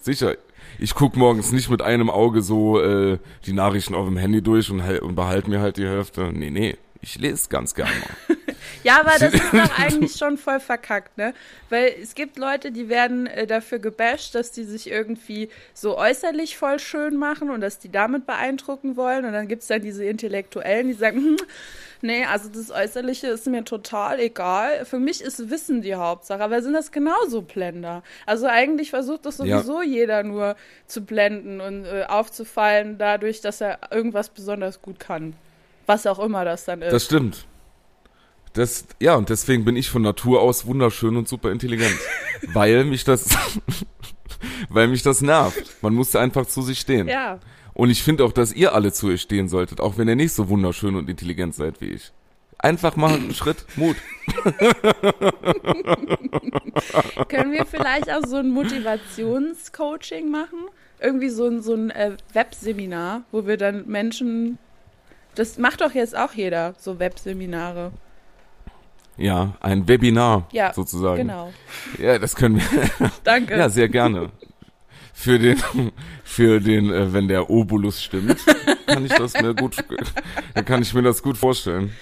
[0.00, 0.36] Sicher.
[0.78, 4.70] Ich guck morgens nicht mit einem Auge so äh, die Nachrichten auf dem Handy durch
[4.70, 6.30] und, und behalte mir halt die Hälfte.
[6.32, 6.76] Nee, nee.
[7.00, 8.36] Ich lese ganz gerne mal.
[8.82, 11.34] Ja, aber das ist doch eigentlich schon voll verkackt, ne?
[11.70, 16.56] Weil es gibt Leute, die werden äh, dafür gebasht, dass die sich irgendwie so äußerlich
[16.56, 19.24] voll schön machen und dass die damit beeindrucken wollen.
[19.24, 21.36] Und dann gibt's dann diese Intellektuellen, die sagen, hm,
[22.02, 24.84] nee, also das Äußerliche ist mir total egal.
[24.84, 26.42] Für mich ist Wissen die Hauptsache.
[26.42, 28.02] Aber sind das genauso Blender?
[28.26, 29.88] Also eigentlich versucht das sowieso ja.
[29.88, 30.56] jeder nur
[30.86, 35.34] zu blenden und äh, aufzufallen dadurch, dass er irgendwas besonders gut kann.
[35.86, 36.92] Was auch immer das dann ist.
[36.92, 37.46] Das stimmt.
[38.54, 41.96] Das, ja, und deswegen bin ich von Natur aus wunderschön und super intelligent.
[42.52, 43.30] weil mich das,
[44.68, 45.82] weil mich das nervt.
[45.82, 47.08] Man musste einfach zu sich stehen.
[47.08, 47.38] Ja.
[47.74, 50.34] Und ich finde auch, dass ihr alle zu euch stehen solltet, auch wenn ihr nicht
[50.34, 52.12] so wunderschön und intelligent seid wie ich.
[52.58, 53.96] Einfach mal einen Schritt Mut.
[57.28, 60.68] Können wir vielleicht auch so ein Motivationscoaching machen?
[61.00, 64.58] Irgendwie so ein, so ein äh, Webseminar, wo wir dann Menschen.
[65.34, 67.90] Das macht doch jetzt auch jeder, so Webseminare.
[69.16, 71.22] Ja, ein Webinar ja, sozusagen.
[71.22, 71.52] Genau.
[71.98, 73.10] Ja, das können wir.
[73.24, 73.56] Danke.
[73.56, 74.30] ja, sehr gerne.
[75.12, 75.58] Für den,
[76.24, 78.38] für den, äh, wenn der Obolus stimmt,
[78.86, 79.76] kann ich das mir gut,
[80.64, 81.92] kann ich mir das gut vorstellen.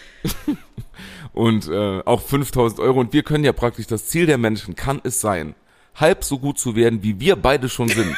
[1.32, 3.00] Und äh, auch 5000 Euro.
[3.00, 5.54] Und wir können ja praktisch, das Ziel der Menschen kann es sein,
[5.94, 8.16] halb so gut zu werden, wie wir beide schon sind.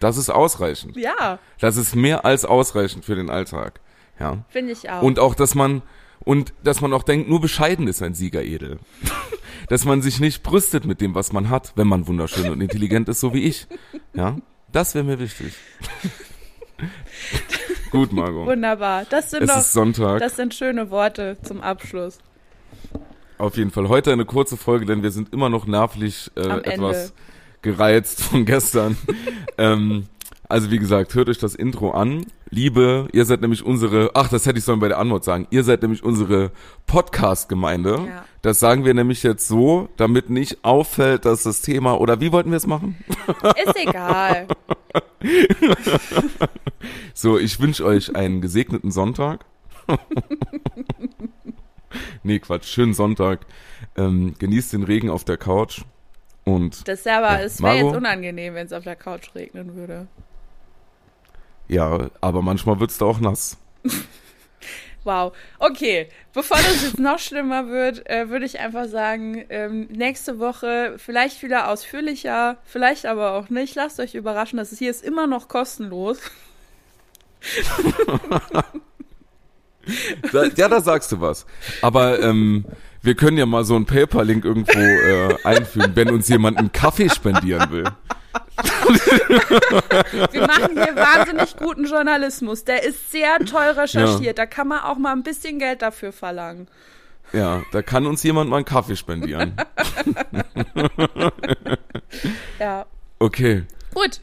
[0.00, 0.96] Das ist ausreichend.
[0.96, 1.38] Ja.
[1.58, 3.80] Das ist mehr als ausreichend für den Alltag.
[4.20, 4.44] Ja.
[4.48, 5.02] Finde ich auch.
[5.02, 5.82] Und auch, dass man,
[6.26, 8.80] und dass man auch denkt, nur bescheiden ist ein Siegeredel.
[9.68, 13.08] dass man sich nicht brüstet mit dem, was man hat, wenn man wunderschön und intelligent
[13.08, 13.68] ist, so wie ich.
[14.12, 14.36] Ja,
[14.72, 15.54] Das wäre mir wichtig.
[17.92, 18.46] Gut, Margot.
[18.46, 19.04] Wunderbar.
[19.08, 20.18] Das sind es doch, ist Sonntag.
[20.18, 22.18] Das sind schöne Worte zum Abschluss.
[23.38, 23.88] Auf jeden Fall.
[23.88, 27.14] Heute eine kurze Folge, denn wir sind immer noch nervlich äh, etwas
[27.62, 28.96] gereizt von gestern.
[29.58, 30.06] ähm,
[30.48, 32.26] also wie gesagt, hört euch das Intro an.
[32.50, 35.64] Liebe, ihr seid nämlich unsere, ach, das hätte ich sollen bei der Antwort sagen, ihr
[35.64, 36.52] seid nämlich unsere
[36.86, 38.06] Podcast-Gemeinde.
[38.08, 38.24] Ja.
[38.42, 42.50] Das sagen wir nämlich jetzt so, damit nicht auffällt, dass das Thema, oder wie wollten
[42.50, 42.96] wir es machen?
[43.64, 44.46] Ist egal.
[47.14, 49.44] so, ich wünsche euch einen gesegneten Sonntag.
[52.22, 53.46] nee, Quatsch, schönen Sonntag.
[53.96, 55.82] Ähm, genießt den Regen auf der Couch.
[56.44, 60.06] Und, das aber ja, es wäre jetzt unangenehm, wenn es auf der Couch regnen würde.
[61.68, 63.56] Ja, aber manchmal wird's da auch nass.
[65.04, 65.32] wow.
[65.58, 70.94] Okay, bevor das jetzt noch schlimmer wird, äh, würde ich einfach sagen, ähm, nächste Woche
[70.98, 73.74] vielleicht wieder ausführlicher, vielleicht aber auch nicht.
[73.74, 76.18] Lasst euch überraschen, das ist hier ist immer noch kostenlos.
[80.56, 81.46] ja, da sagst du was.
[81.82, 82.64] Aber ähm,
[83.02, 87.08] wir können ja mal so einen PayPal-Link irgendwo äh, einfügen, wenn uns jemand einen Kaffee
[87.08, 87.84] spendieren will.
[90.32, 92.64] Wir machen hier wahnsinnig guten Journalismus.
[92.64, 94.22] Der ist sehr toll recherchiert.
[94.22, 94.32] Ja.
[94.32, 96.66] Da kann man auch mal ein bisschen Geld dafür verlangen.
[97.32, 99.56] Ja, da kann uns jemand mal einen Kaffee spendieren.
[102.58, 102.86] ja.
[103.18, 103.64] Okay.
[103.94, 104.20] Gut.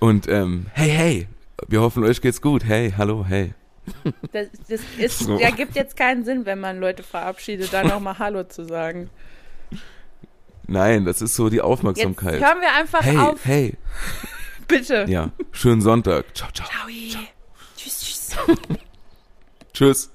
[0.00, 1.28] Und ähm, hey, hey,
[1.68, 2.64] wir hoffen, euch geht's gut.
[2.64, 3.54] Hey, hallo, hey.
[4.32, 5.40] Das, das ist, so.
[5.40, 9.10] ja, gibt jetzt keinen Sinn, wenn man Leute verabschiedet, da nochmal Hallo zu sagen.
[10.66, 12.34] Nein, das ist so die Aufmerksamkeit.
[12.34, 13.44] Jetzt hören wir einfach hey, auf.
[13.44, 13.76] Hey,
[14.68, 15.06] Bitte.
[15.08, 16.34] Ja, schönen Sonntag.
[16.34, 16.66] Ciao, ciao.
[16.68, 16.88] ciao.
[17.10, 17.22] ciao.
[17.76, 18.36] Tschüss, tschüss.
[19.72, 20.10] tschüss.